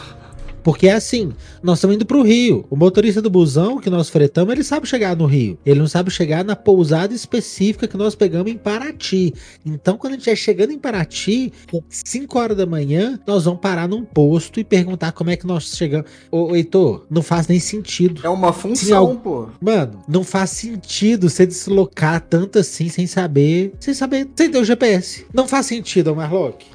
[0.65, 2.65] Porque é assim, nós estamos indo para o Rio.
[2.71, 5.60] O motorista do busão que nós fretamos, ele sabe chegar no Rio.
[5.63, 9.32] Ele não sabe chegar na pousada específica que nós pegamos em Paraty.
[9.63, 11.54] Então, quando a gente é chegando em Paraty,
[11.88, 15.65] 5 horas da manhã, nós vamos parar num posto e perguntar como é que nós
[15.65, 16.10] chegamos.
[16.32, 18.21] Ô, Heitor, não faz nem sentido.
[18.23, 19.49] É uma função, Sim, pô.
[19.62, 23.71] Mano, não faz sentido você deslocar tanto assim sem saber.
[23.80, 24.28] Sem saber.
[24.36, 25.28] Sem ter o GPS.
[25.32, 26.65] Não faz sentido, Marlock.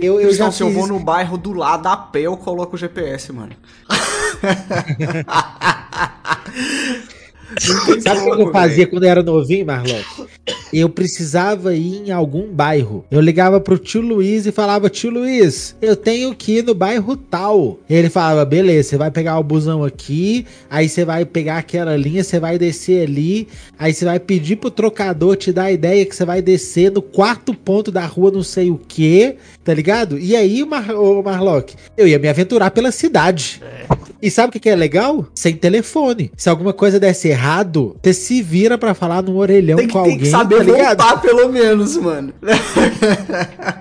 [0.00, 0.66] Eu, eu já se fiz...
[0.66, 3.52] eu vou no bairro do lado a pé, eu coloco o GPS, mano.
[8.00, 10.00] Sabe o que eu fazia quando eu era novinho, Marlon?
[10.72, 13.04] Eu precisava ir em algum bairro.
[13.10, 17.16] Eu ligava pro tio Luiz e falava: Tio Luiz, eu tenho que ir no bairro
[17.16, 17.78] tal.
[17.88, 22.22] Ele falava: Beleza, você vai pegar o busão aqui, aí você vai pegar aquela linha,
[22.22, 26.14] você vai descer ali, aí você vai pedir pro trocador te dar a ideia que
[26.14, 30.18] você vai descer no quarto ponto da rua, não sei o que, tá ligado?
[30.18, 30.86] E aí, Mar
[31.24, 33.60] Marlock, eu ia me aventurar pela cidade.
[33.62, 34.10] É.
[34.22, 35.26] E sabe o que, é legal?
[35.34, 36.30] Sem telefone.
[36.36, 40.16] Se alguma coisa desse errado, você se vira para falar no orelhão tem, com alguém.
[40.16, 42.32] Tem que saber tá voltar, pelo menos, mano.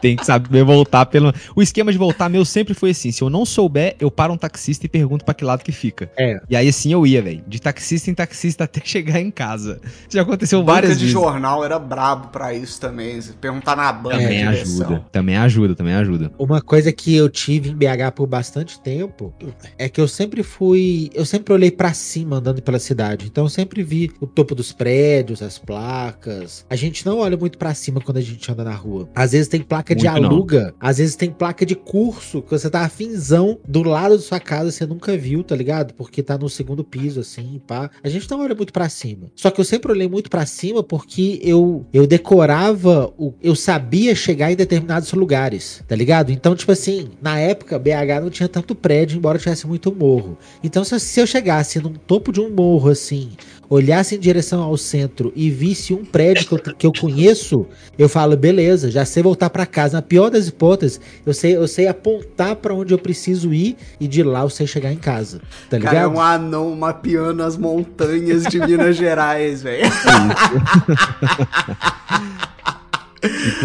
[0.00, 1.32] tem que saber voltar pelo.
[1.54, 4.38] O esquema de voltar meu sempre foi assim: se eu não souber, eu paro um
[4.38, 6.10] taxista e pergunto pra que lado que fica.
[6.16, 6.40] É.
[6.48, 7.42] E aí assim eu ia, velho.
[7.46, 9.80] De taxista em taxista até chegar em casa.
[9.84, 11.08] Isso já aconteceu Banca várias de vezes.
[11.08, 13.20] de jornal era brabo pra isso também.
[13.40, 14.18] Perguntar na banca.
[14.18, 15.04] Também ajuda.
[15.10, 16.32] Também ajuda, também ajuda.
[16.38, 19.32] Uma coisa que eu tive em BH por bastante tempo
[19.76, 21.10] é que eu sempre fui.
[21.14, 23.26] Eu sempre olhei para cima andando pela cidade.
[23.26, 26.64] Então eu sempre vi o topo dos prédios, as placas.
[26.68, 29.08] A gente não olha muito para cima quando a gente anda na rua.
[29.14, 30.88] Às vezes tem placa muito de aluga, não.
[30.88, 34.70] às vezes tem placa de curso que você tá afinzão do lado da sua casa,
[34.70, 35.94] você nunca viu, tá ligado?
[35.94, 37.90] Porque tá no segundo piso, assim, pá.
[38.02, 39.26] A gente não olha muito para cima.
[39.36, 44.14] Só que eu sempre olhei muito para cima porque eu, eu decorava, o, eu sabia
[44.14, 46.30] chegar em determinados lugares, tá ligado?
[46.30, 50.38] Então, tipo assim, na época, BH não tinha tanto prédio, embora tivesse muito morro.
[50.62, 53.30] Então, se, se eu chegasse num topo de um morro assim,
[53.68, 57.66] olhasse em direção ao centro e visse um prédio que eu, que eu conheço,
[57.98, 59.98] eu falo, beleza, já sei voltar para casa.
[59.98, 64.08] Na pior das hipóteses, eu sei, eu sei apontar para onde eu preciso ir e
[64.08, 65.40] de lá eu sei chegar em casa.
[65.68, 65.94] Tá ligado?
[65.94, 69.84] Cara, é um anão mapeando as montanhas de Minas Gerais, velho.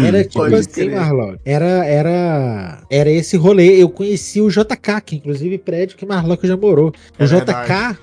[0.04, 1.36] Era tipo assim, Marlon.
[1.44, 3.80] Era, era, era esse rolê.
[3.80, 6.92] Eu conheci o JK, que inclusive prédio que Marlon já morou.
[7.18, 7.96] É o JK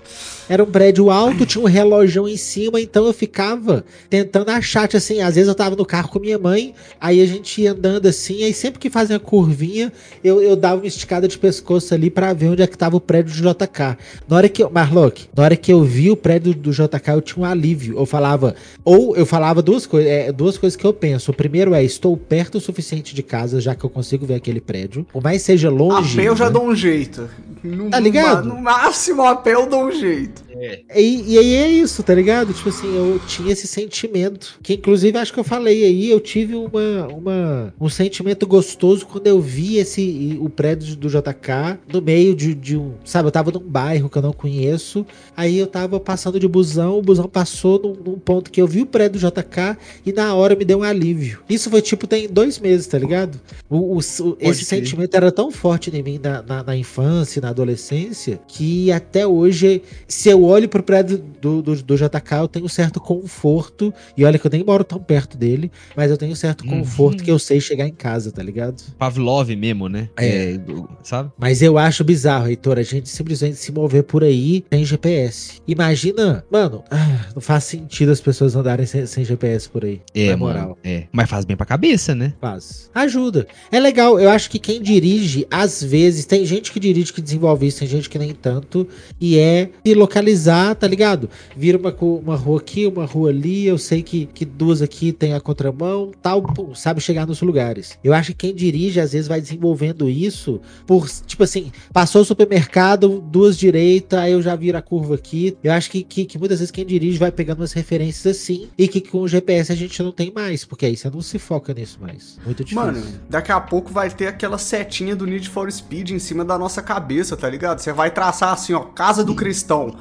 [0.50, 4.98] era um prédio alto, tinha um relógio em cima, então eu ficava tentando achar, tipo
[4.98, 8.08] assim, às vezes eu tava no carro com minha mãe, aí a gente ia andando
[8.08, 9.92] assim, aí sempre que fazia curvinha,
[10.24, 13.02] eu, eu dava uma esticada de pescoço ali para ver onde é que tava o
[13.02, 13.98] prédio do JK.
[14.28, 17.22] Na hora que eu, Marlock, na hora que eu vi o prédio do JK, eu
[17.22, 17.98] tinha um alívio.
[17.98, 21.32] Eu falava, ou eu falava duas coisas, é, duas coisas que eu penso.
[21.32, 24.62] O primeiro é, estou perto o suficiente de casa, já que eu consigo ver aquele
[24.62, 25.06] prédio.
[25.12, 26.20] Por mais seja longe.
[26.20, 27.30] A pé eu já dou um jeito.
[27.64, 28.50] No, tá ligado?
[28.50, 30.44] No, máximo a pé eu dou um jeito.
[30.56, 30.82] É.
[30.96, 32.54] E, e aí é isso, tá ligado?
[32.54, 34.60] Tipo assim, eu tinha esse sentimento.
[34.62, 39.28] Que inclusive acho que eu falei aí, eu tive uma, uma, um sentimento gostoso quando
[39.28, 42.94] eu vi esse o prédio do JK no meio de, de um.
[43.04, 45.06] Sabe, eu tava num bairro que eu não conheço.
[45.36, 48.82] Aí eu tava passando de busão, o busão passou num, num ponto que eu vi
[48.82, 51.40] o prédio do JK e na hora me deu um alívio.
[51.50, 53.40] Isso foi tipo, tem dois meses, tá ligado?
[53.70, 54.00] O, o, o
[54.40, 54.78] esse ser.
[54.78, 59.82] sentimento era tão forte em mim na, na, na infância, na adolescência, que até hoje,
[60.08, 63.94] se eu olho pro prédio do, do, do, JK, eu tenho certo conforto.
[64.16, 66.80] E olha que eu nem moro tão perto dele, mas eu tenho certo uhum.
[66.80, 68.82] conforto que eu sei chegar em casa, tá ligado?
[68.98, 70.10] Pavlov mesmo, né?
[70.18, 70.54] É.
[70.54, 70.60] é
[71.04, 71.32] sabe?
[71.38, 75.62] Mas eu acho bizarro, Heitor, a gente simplesmente se mover por aí sem GPS.
[75.68, 80.02] Imagina, mano, ah, não faz sentido as pessoas andarem sem, sem GPS por aí.
[80.14, 80.62] É, moral.
[80.62, 81.06] Mano, é.
[81.12, 82.34] Mas faz bem pra cabeça, né?
[82.40, 82.90] Faz.
[82.94, 83.48] Ajuda.
[83.72, 87.68] É legal, eu acho que quem dirige, às vezes, tem gente que dirige que desenvolve
[87.68, 88.88] isso, tem gente que nem tanto,
[89.20, 90.31] e é se localizar,
[90.80, 91.30] tá ligado?
[91.56, 95.34] Vira uma, uma rua aqui, uma rua ali, eu sei que, que duas aqui tem
[95.34, 97.98] a contramão, tal, pum, sabe chegar nos lugares.
[98.04, 102.26] Eu acho que quem dirige, às vezes, vai desenvolvendo isso por, tipo assim, passou o
[102.26, 105.58] supermercado, duas direitas, aí eu já viro a curva aqui.
[105.64, 108.88] Eu acho que, que, que muitas vezes quem dirige vai pegando umas referências assim, e
[108.88, 111.74] que com o GPS a gente não tem mais, porque aí você não se foca
[111.74, 112.38] nisso mais.
[112.46, 112.86] Muito difícil.
[112.86, 116.58] Mano, daqui a pouco vai ter aquela setinha do Need for Speed em cima da
[116.58, 117.80] nossa cabeça, tá ligado?
[117.80, 119.96] Você vai traçar assim, ó, casa do cristão.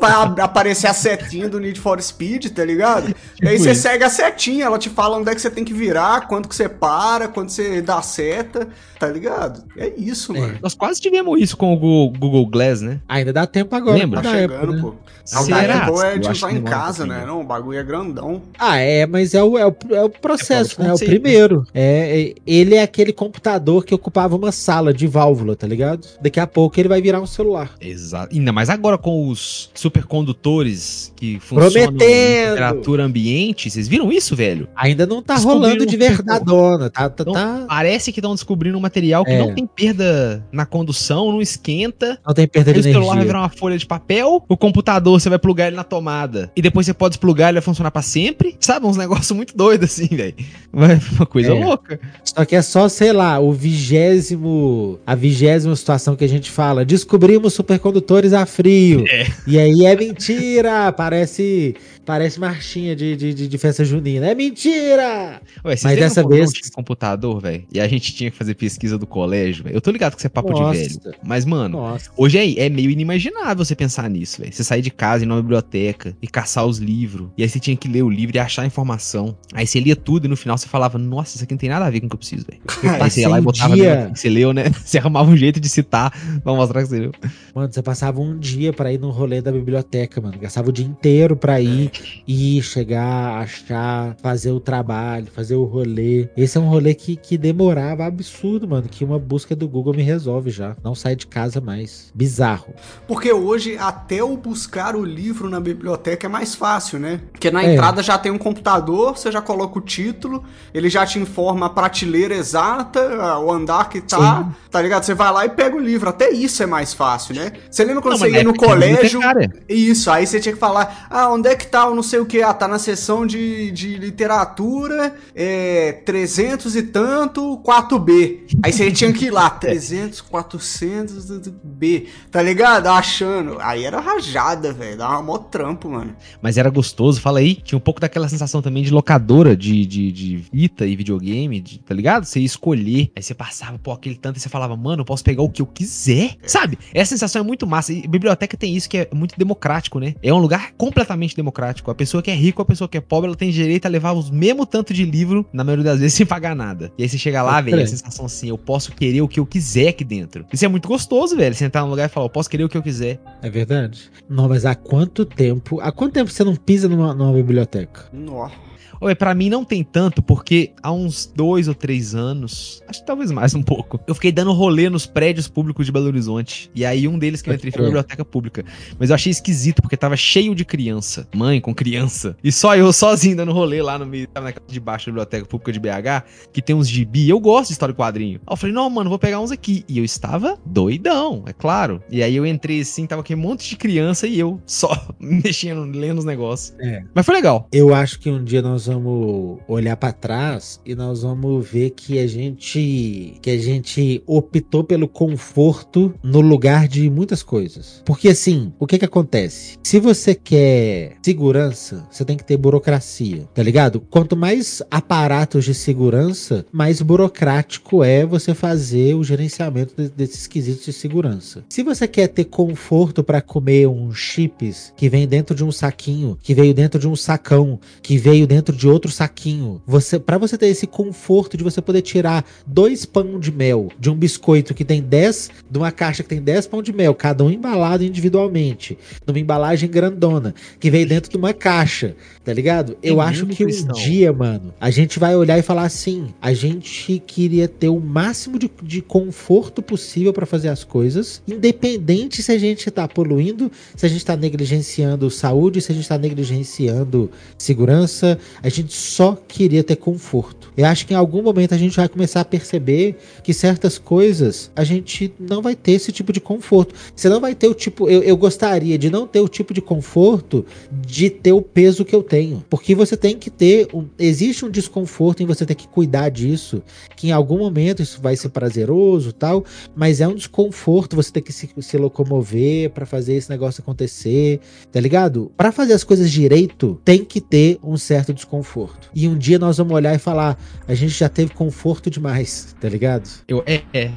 [0.00, 3.14] Vai aparecer a setinha do Need for Speed, tá ligado?
[3.42, 5.72] e aí você segue a setinha, ela te fala onde é que você tem que
[5.72, 9.64] virar, quando que você para, quando você dá seta, tá ligado?
[9.76, 10.40] É isso, é.
[10.40, 10.58] mano.
[10.62, 13.00] Nós quase tivemos isso com o Google, Google Glass, né?
[13.08, 13.96] Ainda dá tempo agora.
[13.96, 14.22] Lembra?
[14.22, 14.82] Tá chegando, época, né?
[14.82, 14.94] pô.
[15.28, 15.42] Será?
[15.42, 17.24] O da Apple é de usar em casa, né?
[17.26, 18.40] Não, o bagulho é grandão.
[18.58, 20.90] Ah, é, mas é o, é o, é o processo, é né?
[20.90, 21.66] É o primeiro.
[21.74, 26.08] É, é, ele é aquele computador que ocupava uma sala de válvula, tá ligado?
[26.22, 27.74] Daqui a pouco ele vai virar um celular.
[27.78, 28.34] Exato.
[28.34, 29.37] Ainda mais agora com os
[29.74, 31.98] supercondutores que funcionam Prometendo.
[31.98, 33.70] temperatura ambiente.
[33.70, 34.68] Vocês viram isso, velho?
[34.74, 36.90] Ainda não tá rolando de verdadona.
[36.90, 37.64] Tá, tá, então, tá...
[37.68, 39.38] Parece que estão descobrindo um material que é.
[39.38, 42.18] não tem perda na condução, não esquenta.
[42.26, 42.92] Não tem perda de energia.
[42.92, 45.84] O celular vai virar uma folha de papel, o computador você vai plugar ele na
[45.84, 48.56] tomada e depois você pode desplugar, ele vai funcionar para sempre.
[48.60, 48.86] Sabe?
[48.86, 50.34] Uns negócios muito doidos assim, velho.
[50.72, 51.64] Uma coisa é.
[51.64, 52.00] louca.
[52.24, 54.98] Só que é só, sei lá, o vigésimo.
[55.06, 56.84] A vigésima situação que a gente fala.
[56.84, 59.04] Descobrimos supercondutores a frio.
[59.08, 59.26] É.
[59.46, 60.92] E aí é mentira!
[60.92, 61.74] Parece
[62.08, 64.28] Parece marchinha de, de, de, festa junina.
[64.28, 65.42] É mentira!
[65.62, 66.70] Ué, Mas dessa vez.
[66.70, 67.66] Computador, velho.
[67.70, 69.76] E a gente tinha que fazer pesquisa do colégio, velho.
[69.76, 70.88] Eu tô ligado que você é papo Nossa.
[70.88, 71.16] de velho.
[71.22, 72.10] Mas, mano, Nossa.
[72.16, 74.50] hoje é, é meio inimaginável você pensar nisso, velho.
[74.50, 77.28] Você sair de casa, ir numa biblioteca e caçar os livros.
[77.36, 79.36] E aí você tinha que ler o livro e achar a informação.
[79.52, 81.84] Aí você lia tudo e no final você falava, nossa, isso aqui não tem nada
[81.84, 82.62] a ver com o que eu preciso, velho.
[83.02, 84.10] aí você ia lá e botava dia...
[84.14, 84.70] que você leu, né?
[84.82, 86.10] Você arrumava um jeito de citar
[86.42, 87.12] pra mostrar que você leu.
[87.54, 90.38] Mano, você passava um dia para ir no rolê da biblioteca, mano.
[90.38, 91.90] Gastava o dia inteiro pra ir
[92.26, 96.28] ir, chegar, achar, fazer o trabalho, fazer o rolê.
[96.36, 98.88] Esse é um rolê que, que demorava absurdo, mano.
[98.88, 100.76] Que uma busca do Google me resolve já.
[100.82, 102.10] Não sai de casa mais.
[102.14, 102.74] Bizarro.
[103.06, 107.20] Porque hoje, até o buscar o livro na biblioteca é mais fácil, né?
[107.32, 107.74] Porque na é.
[107.74, 111.70] entrada já tem um computador, você já coloca o título, ele já te informa a
[111.70, 114.54] prateleira exata, o andar que tá, Sim.
[114.70, 115.04] tá ligado?
[115.04, 116.08] Você vai lá e pega o livro.
[116.08, 117.52] Até isso é mais fácil, né?
[117.70, 119.20] Você lembra quando não, você ia no colégio?
[119.68, 122.26] Isso, aí você tinha que falar, ah, onde é que tá o não sei o
[122.26, 128.40] que, ah, tá na seção de, de literatura, é, 300 e tanto, 4B.
[128.62, 132.86] Aí você tinha que ir lá, 300, 400, B, tá ligado?
[132.88, 133.58] Achando.
[133.60, 136.14] Aí era rajada, velho, dava mó trampo, mano.
[136.40, 140.12] Mas era gostoso, fala aí, tinha um pouco daquela sensação também de locadora de, de,
[140.12, 142.24] de fita e videogame, de, tá ligado?
[142.24, 145.24] Você ia escolher, aí você passava, pô, aquele tanto e você falava, mano, eu posso
[145.24, 146.36] pegar o que eu quiser quiser.
[146.46, 146.78] Sabe?
[146.92, 147.92] Essa sensação é muito massa.
[147.92, 150.14] E biblioteca tem isso que é muito democrático, né?
[150.22, 151.77] É um lugar completamente democrático.
[151.86, 154.12] A pessoa que é rica, a pessoa que é pobre, ela tem direito a levar
[154.12, 156.92] os mesmo tanto de livro, na maioria das vezes, sem pagar nada.
[156.98, 159.46] E aí você chega lá, velho, a sensação assim, eu posso querer o que eu
[159.46, 160.46] quiser aqui dentro.
[160.52, 161.54] Isso é muito gostoso, velho.
[161.54, 163.20] Sentar num lugar e falar, eu posso querer o que eu quiser.
[163.42, 164.10] É verdade.
[164.28, 165.80] Não, mas há quanto tempo.
[165.80, 168.08] Há quanto tempo você não pisa numa, numa biblioteca?
[168.12, 168.67] Nossa.
[169.00, 173.06] Oi, para mim não tem tanto, porque há uns dois ou três anos, acho que
[173.06, 176.68] talvez mais um pouco, eu fiquei dando rolê nos prédios públicos de Belo Horizonte.
[176.74, 178.64] E aí um deles que eu entrei foi a biblioteca pública.
[178.98, 181.28] Mas eu achei esquisito, porque tava cheio de criança.
[181.32, 182.36] Mãe com criança.
[182.42, 185.12] E só eu sozinho dando rolê lá no meio, tava na casa de baixo da
[185.12, 187.28] biblioteca pública de BH, que tem uns gibi.
[187.28, 188.40] Eu gosto de história e quadrinho.
[188.48, 189.84] Aí eu falei, não, mano, vou pegar uns aqui.
[189.88, 192.02] E eu estava doidão, é claro.
[192.10, 195.84] E aí eu entrei assim, tava aqui um monte de criança e eu só mexendo,
[195.96, 196.74] lendo os negócios.
[196.80, 197.04] É.
[197.14, 197.68] Mas foi legal.
[197.70, 202.18] Eu acho que um dia nós vamos olhar para trás e nós vamos ver que
[202.18, 208.02] a gente que a gente optou pelo conforto no lugar de muitas coisas.
[208.04, 209.78] Porque assim, o que que acontece?
[209.82, 214.00] Se você quer segurança, você tem que ter burocracia, tá ligado?
[214.00, 220.92] Quanto mais aparatos de segurança, mais burocrático é você fazer o gerenciamento desses quesitos de
[220.92, 221.64] segurança.
[221.68, 226.38] Se você quer ter conforto para comer uns chips que vem dentro de um saquinho,
[226.42, 229.82] que veio dentro de um sacão, que veio dentro de outro saquinho.
[229.84, 234.08] Você, para você ter esse conforto de você poder tirar dois pão de mel de
[234.08, 237.42] um biscoito que tem 10, de uma caixa que tem 10 pão de mel, cada
[237.42, 242.14] um embalado individualmente, numa embalagem grandona, que veio dentro de uma caixa,
[242.48, 242.96] tá ligado?
[243.02, 247.22] Eu acho que um dia, mano, a gente vai olhar e falar assim: a gente
[247.26, 252.56] queria ter o máximo de, de conforto possível para fazer as coisas, independente se a
[252.56, 258.38] gente tá poluindo, se a gente tá negligenciando saúde, se a gente tá negligenciando segurança,
[258.62, 260.72] a gente só queria ter conforto.
[260.74, 264.70] Eu acho que em algum momento a gente vai começar a perceber que certas coisas
[264.74, 266.94] a gente não vai ter esse tipo de conforto.
[267.14, 268.08] Você não vai ter o tipo.
[268.08, 272.14] Eu, eu gostaria de não ter o tipo de conforto de ter o peso que
[272.14, 272.37] eu tenho.
[272.68, 273.88] Porque você tem que ter.
[273.92, 276.82] Um, existe um desconforto em você ter que cuidar disso.
[277.16, 279.64] Que em algum momento isso vai ser prazeroso tal.
[279.94, 284.60] Mas é um desconforto você ter que se, se locomover para fazer esse negócio acontecer.
[284.92, 285.50] Tá ligado?
[285.56, 289.10] Para fazer as coisas direito, tem que ter um certo desconforto.
[289.14, 292.88] E um dia nós vamos olhar e falar: a gente já teve conforto demais, tá
[292.88, 293.28] ligado?
[293.48, 294.10] Eu, é, é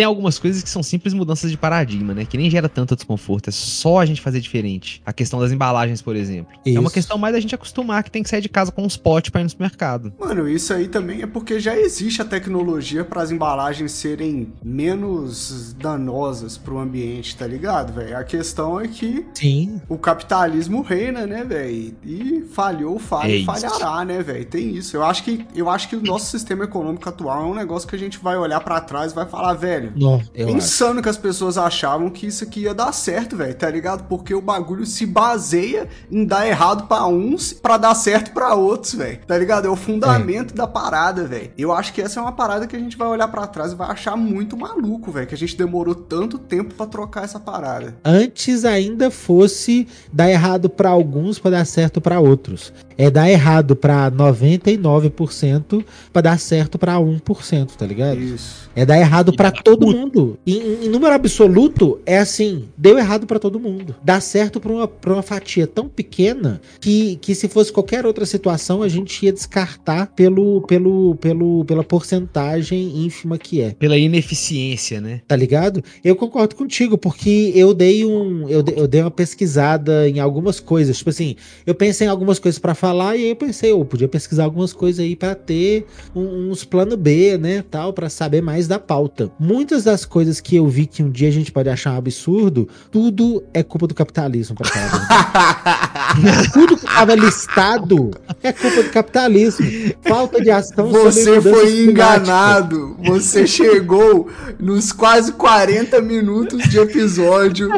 [0.00, 2.24] tem algumas coisas que são simples mudanças de paradigma, né?
[2.24, 3.48] Que nem gera tanto desconforto.
[3.48, 5.02] É só a gente fazer diferente.
[5.04, 6.54] A questão das embalagens, por exemplo.
[6.64, 6.78] Isso.
[6.78, 8.96] É uma questão mais da gente acostumar que tem que sair de casa com uns
[8.96, 10.10] potes pra ir no supermercado.
[10.18, 15.74] Mano, isso aí também é porque já existe a tecnologia para as embalagens serem menos
[15.78, 18.16] danosas pro ambiente, tá ligado, velho?
[18.16, 19.82] A questão é que Sim.
[19.86, 21.94] o capitalismo reina, né, velho?
[22.02, 24.46] E falhou, falha é falhará, né, velho?
[24.46, 24.96] Tem isso.
[24.96, 27.94] Eu acho que eu acho que o nosso sistema econômico atual é um negócio que
[27.94, 29.89] a gente vai olhar para trás e vai falar, velho,
[30.34, 30.50] velho.
[30.50, 31.02] Insano acho.
[31.02, 34.06] que as pessoas achavam que isso aqui ia dar certo, velho, tá ligado?
[34.08, 38.94] Porque o bagulho se baseia em dar errado para uns para dar certo para outros,
[38.94, 39.20] velho.
[39.26, 39.66] Tá ligado?
[39.66, 40.56] É o fundamento é.
[40.56, 41.50] da parada, velho.
[41.56, 43.74] Eu acho que essa é uma parada que a gente vai olhar para trás e
[43.74, 47.96] vai achar muito maluco, velho, que a gente demorou tanto tempo para trocar essa parada.
[48.04, 52.72] Antes ainda fosse dar errado para alguns para dar certo para outros.
[52.96, 58.18] É dar errado para 99% para dar certo para 1%, tá ligado?
[58.18, 58.68] Isso.
[58.74, 60.38] É dar errado para todo mundo.
[60.46, 63.94] Em, em, número absoluto, é assim: deu errado para todo mundo.
[64.02, 68.26] Dá certo pra uma, pra uma fatia tão pequena que, que se fosse qualquer outra
[68.26, 73.70] situação, a gente ia descartar pelo, pelo, pelo, pela porcentagem ínfima que é.
[73.70, 75.20] Pela ineficiência, né?
[75.26, 75.82] Tá ligado?
[76.02, 78.48] Eu concordo contigo, porque eu dei um.
[78.48, 80.98] Eu, eu dei uma pesquisada em algumas coisas.
[80.98, 84.08] Tipo assim, eu pensei em algumas coisas para falar e aí eu pensei, eu podia
[84.08, 87.64] pesquisar algumas coisas aí para ter um, uns plano B, né?
[87.70, 89.30] Tal, para saber mais da pauta.
[89.60, 92.66] Muitas das coisas que eu vi que um dia a gente pode achar um absurdo,
[92.90, 98.10] tudo é culpa do capitalismo, pra falar Tudo que estava listado
[98.42, 99.66] é culpa do capitalismo.
[100.00, 100.88] Falta de ação.
[100.88, 102.96] Você foi enganado.
[103.04, 107.68] Você chegou nos quase 40 minutos de episódio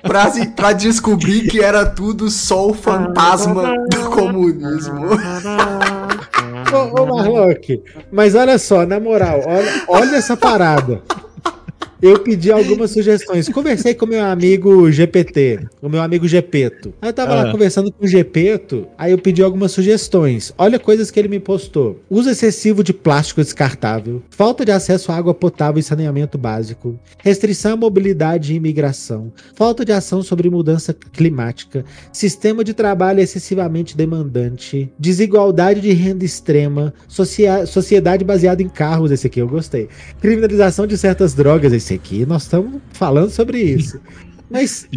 [0.00, 5.10] pra, pra descobrir que era tudo só o fantasma do comunismo.
[6.72, 11.02] ô, ô Marlock, mas olha só, na moral, olha, olha essa parada
[12.02, 13.48] eu pedi algumas sugestões.
[13.48, 16.94] Conversei com meu amigo GPT, o meu amigo Gepeto.
[17.00, 17.44] Aí eu tava ah.
[17.44, 20.52] lá conversando com o Gepeto, aí eu pedi algumas sugestões.
[20.56, 25.16] Olha coisas que ele me postou: uso excessivo de plástico descartável, falta de acesso à
[25.16, 30.94] água potável e saneamento básico, restrição à mobilidade e imigração, falta de ação sobre mudança
[30.94, 36.94] climática, sistema de trabalho excessivamente demandante, desigualdade de renda extrema,
[37.66, 39.88] sociedade baseada em carros, esse aqui eu gostei,
[40.20, 44.00] criminalização de certas drogas, esse esse aqui nós estamos falando sobre isso.
[44.52, 44.88] Mas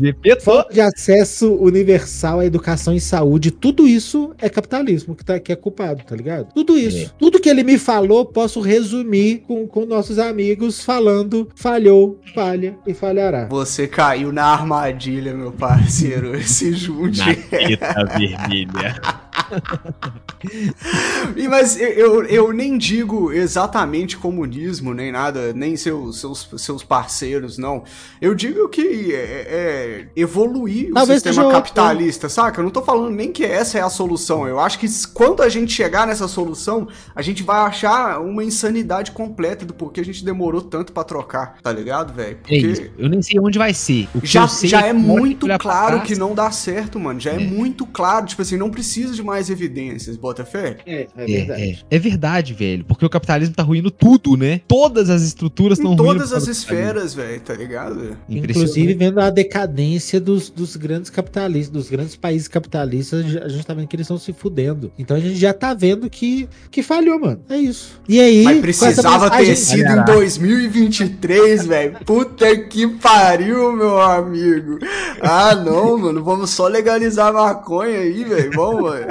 [0.41, 5.51] falta de acesso universal à educação e saúde, tudo isso é capitalismo que, tá, que
[5.51, 6.51] é culpado, tá ligado?
[6.55, 7.05] Tudo isso.
[7.05, 7.11] É.
[7.19, 12.95] Tudo que ele me falou, posso resumir com, com nossos amigos falando falhou, falha e
[12.95, 13.45] falhará.
[13.45, 16.35] Você caiu na armadilha, meu parceiro.
[16.41, 17.19] Se junte.
[17.19, 18.99] Na vermelha.
[21.49, 27.83] Mas eu, eu, nem digo exatamente comunismo, nem nada, nem seus, seus, seus parceiros, não.
[28.21, 32.35] Eu digo que é, é evoluir Talvez o sistema capitalista, outro.
[32.35, 32.59] saca?
[32.59, 34.47] Eu não tô falando nem que essa é a solução.
[34.47, 39.11] Eu acho que quando a gente chegar nessa solução, a gente vai achar uma insanidade
[39.11, 42.31] completa do porquê a gente demorou tanto para trocar, tá ligado, velho?
[42.31, 42.91] É Porque...
[42.97, 44.07] É eu nem sei onde vai ser.
[44.21, 47.19] já já é, é muito claro que não dá certo, mano.
[47.19, 47.35] Já é.
[47.35, 48.25] é muito claro.
[48.25, 50.77] Tipo assim, não precisa de mais evidências, bota fé.
[50.85, 51.85] É, é verdade.
[51.89, 52.85] É, é, verdade, velho.
[52.85, 54.61] Porque o capitalismo tá ruindo tudo, né?
[54.67, 56.13] Todas as estruturas estão ruindo.
[56.13, 58.17] Todas as esferas, velho, tá ligado?
[58.29, 63.73] Inclusive vendo a decadência dos, dos grandes capitalistas, dos grandes países capitalistas, a gente tá
[63.73, 64.91] vendo que eles estão se fudendo.
[64.97, 67.41] Então a gente já tá vendo que, que falhou, mano.
[67.49, 68.01] É isso.
[68.07, 68.43] E aí.
[68.43, 71.97] Mas precisava ter sido em 2023, velho.
[72.05, 74.79] Puta que pariu, meu amigo.
[75.21, 76.23] Ah, não, mano.
[76.23, 78.51] Vamos só legalizar maconha aí, velho.
[78.53, 79.05] Vamos, mano.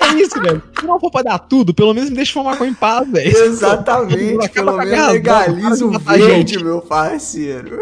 [0.00, 0.62] É isso, velho.
[0.78, 3.36] Se não for pra dar tudo, pelo menos me deixa fumar maconha em paz, velho.
[3.36, 4.48] Exatamente.
[4.50, 7.80] Pelo menos legaliza o verde, meu parceiro.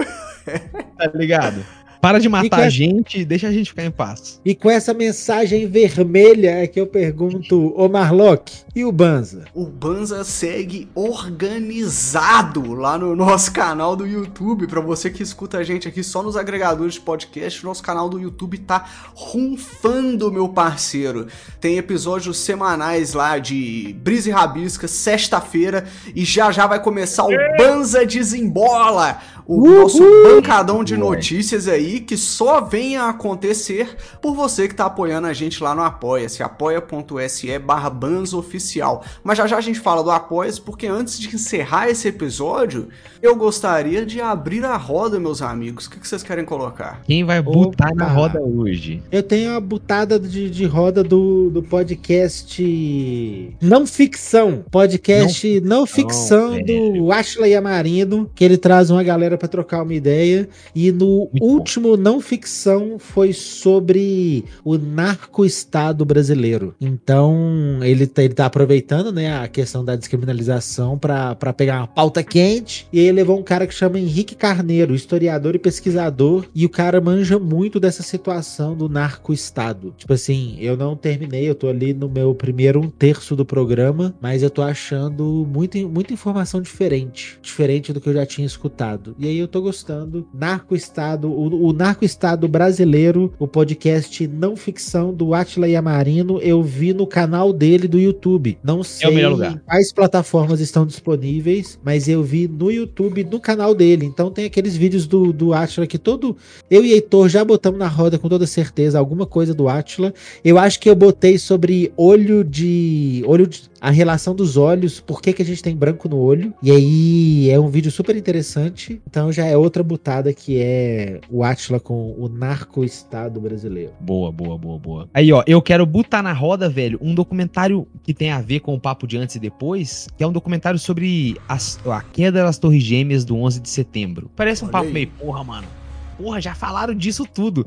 [0.99, 1.65] Tá ligado?
[2.01, 4.40] Para de matar a gente e deixa a gente ficar em paz.
[4.44, 9.44] E com essa mensagem vermelha é que eu pergunto, ô Marlock, e o Banza?
[9.53, 14.66] O Banza segue organizado lá no nosso canal do YouTube.
[14.66, 18.18] Para você que escuta a gente aqui só nos agregadores de podcast, nosso canal do
[18.18, 21.26] YouTube tá ronfando, meu parceiro.
[21.61, 25.84] Tem episódios semanais lá de Brisa e Rabisca, sexta-feira,
[26.14, 29.20] e já já vai começar o Banza Desembola,
[29.51, 29.80] o Uhul.
[29.80, 35.26] nosso bancadão de notícias aí que só vem a acontecer por você que tá apoiando
[35.26, 37.90] a gente lá no Apoia-se, apoia.se barra
[38.32, 39.05] oficial.
[39.24, 42.88] Mas já já a gente fala do Apoia-se, porque antes de encerrar esse episódio,
[43.20, 45.86] eu gostaria de abrir a roda, meus amigos.
[45.86, 47.03] O que, vocês querem colocar?
[47.05, 49.03] Quem vai botar na roda hoje?
[49.11, 54.64] Eu tenho a butada de, de roda do, do podcast Não Ficção.
[54.70, 59.82] Podcast Não, não Ficção não, do Ashley Amarino, que ele traz uma galera para trocar
[59.82, 60.49] uma ideia.
[60.74, 62.03] E no Muito último bom.
[62.03, 66.74] não ficção foi sobre o narco-estado brasileiro.
[66.80, 72.22] Então, ele tá, ele tá aproveitando, né, a questão da descriminalização para pegar uma pauta
[72.22, 72.86] quente.
[72.93, 76.45] E aí levou um cara que chama Henrique Carneiro, historiador e pesquisador.
[76.55, 79.95] E o cara manja muito dessa situação do narco-estado.
[79.97, 84.14] Tipo assim, eu não terminei, eu tô ali no meu primeiro um terço do programa,
[84.20, 87.38] mas eu tô achando muita, muita informação diferente.
[87.41, 89.14] Diferente do que eu já tinha escutado.
[89.21, 90.27] E aí eu tô gostando.
[90.33, 97.07] Narco-Estado, o, o Narco-Estado brasileiro, o podcast não ficção do Atila Yamarino, eu vi no
[97.07, 98.57] canal dele do YouTube.
[98.64, 104.07] Não sei é quais plataformas estão disponíveis, mas eu vi no YouTube, no canal dele.
[104.07, 106.35] Então tem aqueles vídeos do, do Atila que todo.
[106.71, 110.14] Eu e Heitor já botamos na roda com toda certeza alguma coisa do Atila.
[110.43, 113.23] Eu acho que eu botei sobre olho de.
[113.27, 116.53] olho de, a relação dos olhos, por que, que a gente tem branco no olho.
[116.62, 119.01] E aí é um vídeo super interessante.
[119.09, 123.93] Então já é outra butada que é o Atila com o narco-estado brasileiro.
[124.01, 125.09] Boa, boa, boa, boa.
[125.14, 128.74] Aí, ó, eu quero botar na roda, velho, um documentário que tem a ver com
[128.74, 132.59] o papo de antes e depois, que é um documentário sobre as, a queda das
[132.59, 134.31] Torres Gêmeas do 11 de setembro.
[134.37, 134.93] Parece um Olha papo aí.
[134.93, 135.80] meio, porra, mano
[136.21, 137.64] porra, já falaram disso tudo.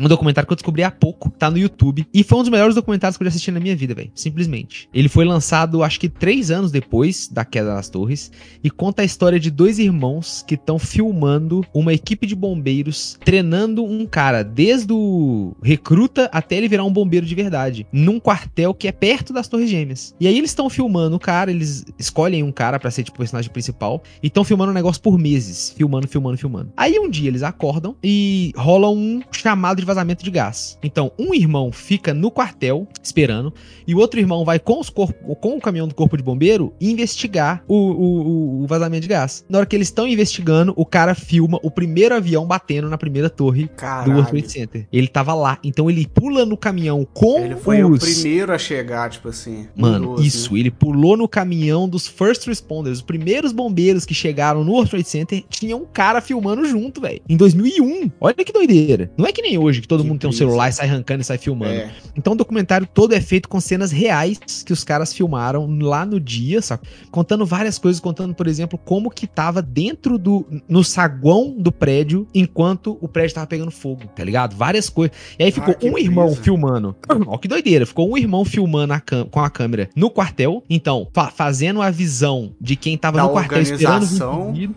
[0.00, 2.06] Um documentário que eu descobri há pouco, tá no YouTube.
[2.14, 4.10] E foi um dos melhores documentários que eu já assisti na minha vida, velho.
[4.14, 4.88] Simplesmente.
[4.94, 8.32] Ele foi lançado, acho que três anos depois da queda das torres.
[8.64, 13.84] E conta a história de dois irmãos que estão filmando uma equipe de bombeiros treinando
[13.84, 17.86] um cara, desde o recruta até ele virar um bombeiro de verdade.
[17.92, 20.14] Num quartel que é perto das Torres Gêmeas.
[20.18, 23.18] E aí eles estão filmando o cara, eles escolhem um cara para ser tipo o
[23.18, 24.02] personagem principal.
[24.22, 25.74] E estão filmando o um negócio por meses.
[25.76, 26.72] Filmando, filmando, filmando.
[26.76, 30.78] Aí um dia eles acordam e rola um chamado de vazamento de gás.
[30.82, 33.52] Então, um irmão fica no quartel esperando
[33.86, 36.72] e o outro irmão vai com, os corpo, com o caminhão do corpo de bombeiro
[36.80, 39.44] investigar o, o, o vazamento de gás.
[39.48, 43.28] Na hora que eles estão investigando, o cara filma o primeiro avião batendo na primeira
[43.30, 44.04] torre Caralho.
[44.04, 44.86] do World Trade Center.
[44.92, 48.02] Ele tava lá, então ele pula no caminhão com Ele foi os...
[48.02, 49.66] o primeiro a chegar, tipo assim.
[49.74, 50.60] Mano, isso, né?
[50.60, 55.08] ele pulou no caminhão dos first responders, os primeiros bombeiros que chegaram no World Trade
[55.08, 57.20] Center, tinha um cara filmando junto, velho.
[57.28, 58.10] Em 2001 2001.
[58.20, 59.10] Olha que doideira.
[59.16, 61.22] Não é que nem hoje, que todo que mundo tem um celular e sai arrancando
[61.22, 61.72] e sai filmando.
[61.72, 61.90] É.
[62.16, 66.20] Então o documentário todo é feito com cenas reais que os caras filmaram lá no
[66.20, 66.82] dia, sabe?
[67.10, 70.46] Contando várias coisas, contando, por exemplo, como que tava dentro do.
[70.68, 74.56] no saguão do prédio enquanto o prédio tava pegando fogo, tá ligado?
[74.56, 75.16] Várias coisas.
[75.38, 76.42] E aí ficou ah, um irmão brisa.
[76.42, 76.96] filmando.
[77.26, 77.86] Ó, que doideira.
[77.86, 80.62] Ficou um irmão filmando a com a câmera no quartel.
[80.68, 84.06] Então, fa fazendo a visão de quem tava da no quartel esperando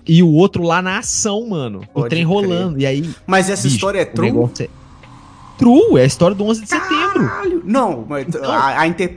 [0.07, 1.81] e o outro lá na ação, mano.
[1.93, 2.27] Pode o trem crer.
[2.27, 2.79] rolando.
[2.79, 2.92] E aí.
[3.25, 4.31] Mas essa bicho, história é true?
[5.63, 7.29] É True, é a história do 11 de setembro.
[7.29, 7.61] Caralho.
[7.65, 9.15] Não, mas então, a, a inter...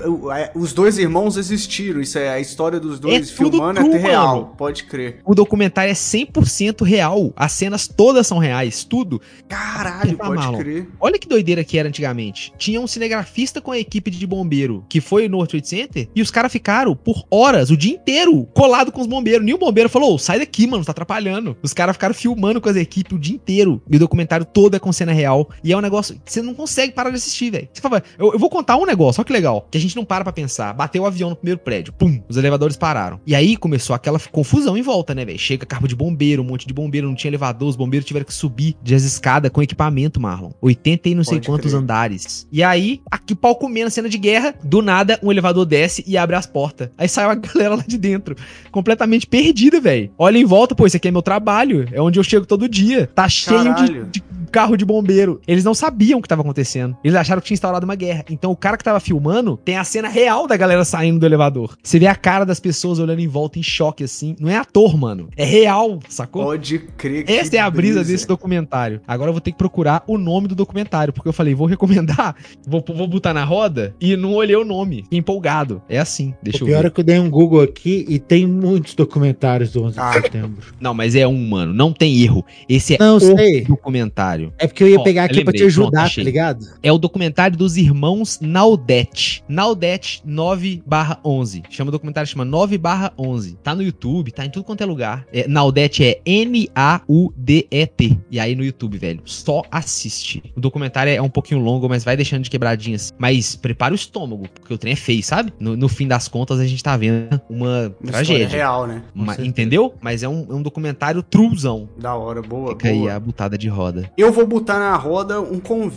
[0.54, 2.00] os dois irmãos existiram.
[2.00, 4.36] Isso é a história dos dois é filmando true, é real.
[4.36, 4.54] Mano.
[4.56, 5.20] Pode crer.
[5.24, 7.32] O documentário é 100% real.
[7.36, 9.20] As cenas todas são reais, tudo.
[9.48, 10.56] Caralho, pode mal.
[10.58, 10.88] crer.
[11.00, 12.52] Olha que doideira que era antigamente.
[12.56, 16.22] Tinha um cinegrafista com a equipe de bombeiro que foi no World Trade Center e
[16.22, 19.44] os caras ficaram por horas, o dia inteiro, colado com os bombeiros.
[19.44, 21.56] Nenhum bombeiro falou: sai daqui, mano, tá atrapalhando.
[21.62, 23.82] Os caras ficaram filmando com as equipes o dia inteiro.
[23.90, 25.50] E o documentário todo é com cena real.
[25.64, 27.68] E é um negócio você não consegue parar de assistir, velho.
[27.72, 30.04] Você fala, eu, eu, vou contar um negócio, olha que legal, que a gente não
[30.04, 30.72] para pra pensar.
[30.74, 33.20] Bateu o avião no primeiro prédio, pum, os elevadores pararam.
[33.26, 35.38] E aí começou aquela confusão em volta, né, velho?
[35.38, 38.34] Chega carro de bombeiro, um monte de bombeiro, não tinha elevador, os bombeiros tiveram que
[38.34, 40.50] subir de as escadas com equipamento, Marlon.
[40.60, 41.82] 80 e não sei Pode quantos crer.
[41.82, 42.46] andares.
[42.52, 46.36] E aí, aqui pau comendo cena de guerra, do nada um elevador desce e abre
[46.36, 46.90] as portas.
[46.98, 48.36] Aí saiu a galera lá de dentro,
[48.70, 50.10] completamente perdida, velho.
[50.18, 53.08] Olha em volta, pô, esse aqui é meu trabalho, é onde eu chego todo dia.
[53.14, 54.22] Tá cheio de, de
[54.56, 55.40] carro de bombeiro.
[55.46, 56.96] Eles não sabiam o que tava acontecendo.
[57.02, 58.24] Eles acharam que tinha instaurado uma guerra.
[58.30, 61.76] Então o cara que tava filmando tem a cena real da galera saindo do elevador.
[61.82, 64.36] Você vê a cara das pessoas olhando em volta em choque assim.
[64.40, 65.28] Não é ator, mano.
[65.36, 66.44] É real, sacou?
[66.44, 69.00] Pode crer que Essa é a brisa, brisa, desse documentário.
[69.06, 72.34] Agora eu vou ter que procurar o nome do documentário, porque eu falei, vou recomendar,
[72.66, 75.02] vou, vou botar na roda e não olhei o nome.
[75.04, 75.82] Fiquei empolgado.
[75.88, 76.72] É assim, deixa o eu ver.
[76.72, 80.00] pior é que eu dei um Google aqui e tem muitos documentários do 11 de
[80.00, 80.12] ah.
[80.12, 80.74] setembro.
[80.80, 81.72] Não, mas é um, mano.
[81.72, 82.44] Não tem erro.
[82.68, 83.64] Esse é não, o sei.
[83.64, 84.52] documentário.
[84.58, 86.66] É porque eu ia pegar aqui lembrei, pra te ajudar, pronto, tá ligado?
[86.82, 89.42] É o documentário dos irmãos Naudet.
[89.48, 91.62] Naudet 9/11.
[91.70, 93.56] Chama o documentário, chama 9/11.
[93.62, 95.26] Tá no YouTube, tá em tudo quanto é lugar.
[95.32, 98.18] É, Naudet é N-A-U-D-E-T.
[98.30, 100.42] E aí no YouTube, velho, só assiste.
[100.56, 103.12] O documentário é um pouquinho longo, mas vai deixando de quebradinhas.
[103.18, 105.52] Mas prepara o estômago, porque o trem é feio, sabe?
[105.58, 108.48] No, no fim das contas, a gente tá vendo uma, uma tragédia.
[108.48, 109.02] real, né?
[109.14, 109.94] Uma, entendeu?
[110.00, 111.88] Mas é um, é um documentário truzão.
[111.98, 113.10] Da hora, boa, Fica boa.
[113.10, 114.10] aí a butada de roda.
[114.16, 115.95] Eu vou botar na roda um convite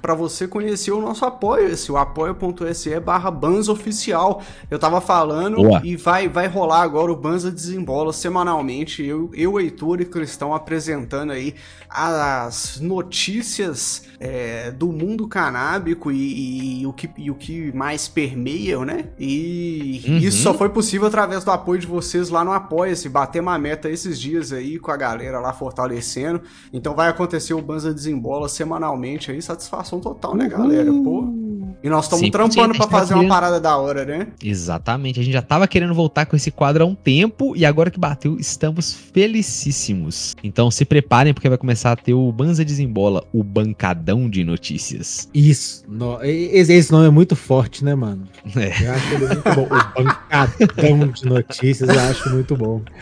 [0.00, 3.32] para você conhecer o nosso apoio-se, o apoia.se barra
[3.70, 4.42] Oficial.
[4.70, 5.80] Eu tava falando Boa.
[5.84, 9.04] e vai, vai rolar agora o Banza Desembola semanalmente.
[9.04, 11.54] Eu, eu, Heitor e Cristão apresentando aí
[11.88, 18.08] as notícias é, do mundo canábico e, e, e, o que, e o que mais
[18.08, 19.06] permeiam, né?
[19.18, 20.16] E uhum.
[20.18, 23.08] isso só foi possível através do apoio de vocês lá no Apoia-se.
[23.08, 26.40] Bater uma meta esses dias aí com a galera lá fortalecendo.
[26.72, 29.40] Então vai acontecer o Banza Desembola semanalmente aí.
[29.40, 30.92] Satisfação total, né, galera?
[30.92, 31.42] Pô.
[31.82, 34.28] E nós estamos trampando para fazer uma parada da hora, né?
[34.42, 35.18] Exatamente.
[35.18, 37.98] A gente já tava querendo voltar com esse quadro há um tempo e agora que
[37.98, 40.36] bateu, estamos felicíssimos.
[40.44, 45.28] Então se preparem porque vai começar a ter o Banza Desembola, o bancadão de notícias.
[45.34, 45.84] Isso.
[45.88, 48.28] No, esse, esse, nome é muito forte, né, mano?
[48.54, 48.86] É.
[48.86, 49.64] Eu acho ele muito bom.
[49.64, 52.80] O bancadão de notícias eu acho muito bom.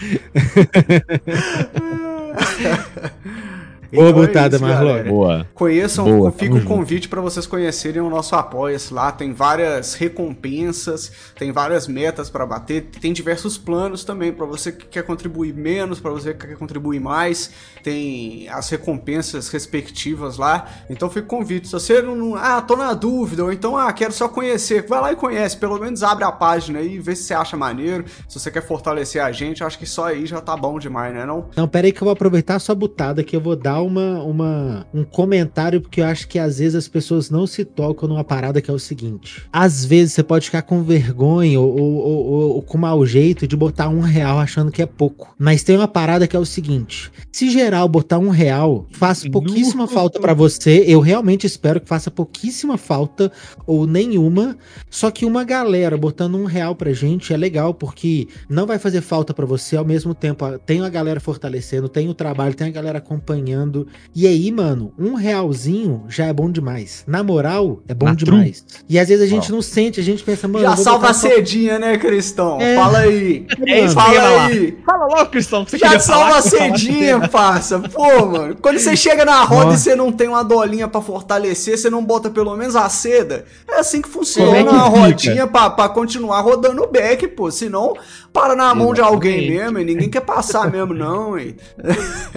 [3.93, 5.05] Boa então butada, é Marlon.
[5.05, 5.47] Boa.
[5.53, 9.11] Conheçam, Boa, fica o convite para vocês conhecerem o nosso Apoia-se lá.
[9.11, 14.86] Tem várias recompensas, tem várias metas para bater, tem diversos planos também para você que
[14.86, 17.51] quer contribuir menos, para você que quer contribuir mais.
[17.82, 20.68] Tem as recompensas respectivas lá.
[20.88, 21.66] Então fica o convite.
[21.66, 22.36] Se você não.
[22.36, 24.86] Ah, tô na dúvida, ou então, ah, quero só conhecer.
[24.86, 25.57] Vai lá e conhece.
[25.57, 28.05] Pelo menos abre a página aí, vê se você acha maneiro.
[28.28, 31.26] Se você quer fortalecer a gente, acho que só aí já tá bom demais, né?
[31.26, 33.80] Não, não pera aí que eu vou aproveitar a sua butada que eu vou dar
[33.81, 38.09] uma, uma, um comentário, porque eu acho que às vezes as pessoas não se tocam
[38.09, 41.95] numa parada que é o seguinte: às vezes você pode ficar com vergonha ou, ou,
[42.05, 45.35] ou, ou com mau jeito de botar um real achando que é pouco.
[45.39, 49.87] Mas tem uma parada que é o seguinte: se geral botar um real, faz pouquíssima
[49.87, 50.85] falta para você.
[50.87, 53.31] Eu realmente espero que faça pouquíssima falta
[53.66, 54.57] ou nenhuma.
[54.89, 59.01] Só que uma galera botando um real pra gente é legal, porque não vai fazer
[59.01, 60.47] falta para você ao mesmo tempo.
[60.66, 63.69] Tem a galera fortalecendo, tem o trabalho, tem a galera acompanhando
[64.14, 67.04] e aí, mano, um realzinho já é bom demais.
[67.06, 68.62] Na moral, é bom Na demais.
[68.62, 68.84] Trum.
[68.88, 70.64] E às vezes a gente não sente, a gente pensa, mano.
[70.64, 72.60] Já salva cedinha, né, Cristão?
[72.60, 72.74] É.
[72.74, 73.46] Fala aí.
[73.70, 74.78] É isso, fala aí.
[74.84, 77.78] Fala logo, Cristão, que você Já salva cedinha, parça.
[77.78, 78.56] Pô, mano.
[78.60, 79.76] Quando você chega na roda Nossa.
[79.76, 83.44] e você não tem uma dolinha para fortalecer, você não bota pelo menos a seda.
[83.68, 87.50] É assim que funciona é que uma rodinha pra, pra continuar rodando o back, pô.
[87.50, 87.94] Senão,
[88.32, 88.94] para na mão Exatamente.
[88.94, 91.56] de alguém mesmo e ninguém quer passar mesmo, não, hein?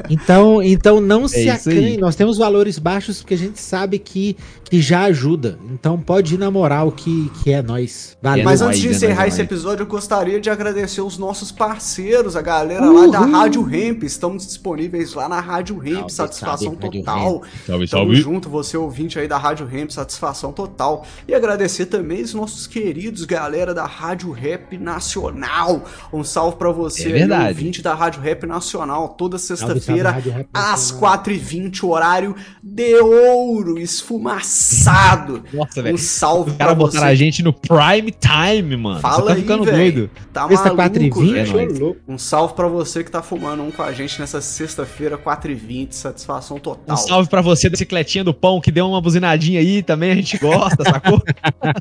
[0.09, 3.99] Então, então não não é se acanhe, nós temos valores baixos porque a gente sabe
[3.99, 5.57] que, que já ajuda.
[5.71, 8.17] Então pode ir na moral que, que é nós.
[8.21, 8.45] Valeu.
[8.45, 12.85] Mas antes de encerrar esse episódio, eu gostaria de agradecer os nossos parceiros, a galera
[12.85, 13.11] Uhul.
[13.11, 14.03] lá da Rádio Ramp.
[14.03, 17.43] Estamos disponíveis lá na Rádio Ramp, satisfação salve, total.
[17.65, 17.87] Salve, salve.
[17.87, 21.05] Tamo junto, você ouvinte aí da Rádio Ramp, satisfação total.
[21.27, 25.85] E agradecer também os nossos queridos galera da Rádio Rap Nacional.
[26.11, 30.15] Um salve para você, é aí, ouvinte da Rádio Rap Nacional, toda sexta-feira,
[30.53, 35.43] às 4h20, horário de ouro, esfumaçado.
[35.53, 35.95] Nossa, velho.
[35.95, 38.99] Um salve Os caras botaram a gente no prime time, mano.
[38.99, 39.77] Fala você tá aí, ficando véio.
[39.77, 40.09] doido.
[40.31, 44.19] Tá Sexta 4h20, é Um salve para você que tá fumando um com a gente
[44.19, 46.95] nessa sexta-feira, 4h20, satisfação total.
[46.95, 50.15] Um salve para você da bicicletinha do pão que deu uma buzinadinha aí também, a
[50.15, 51.21] gente gosta, sacou?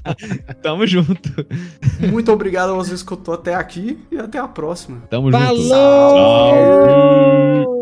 [0.63, 1.47] Tamo junto.
[2.01, 5.03] Muito obrigado a você que escutou até aqui e até a próxima.
[5.09, 5.57] Tamo Falou!
[5.57, 5.69] junto.
[5.69, 7.82] Falou!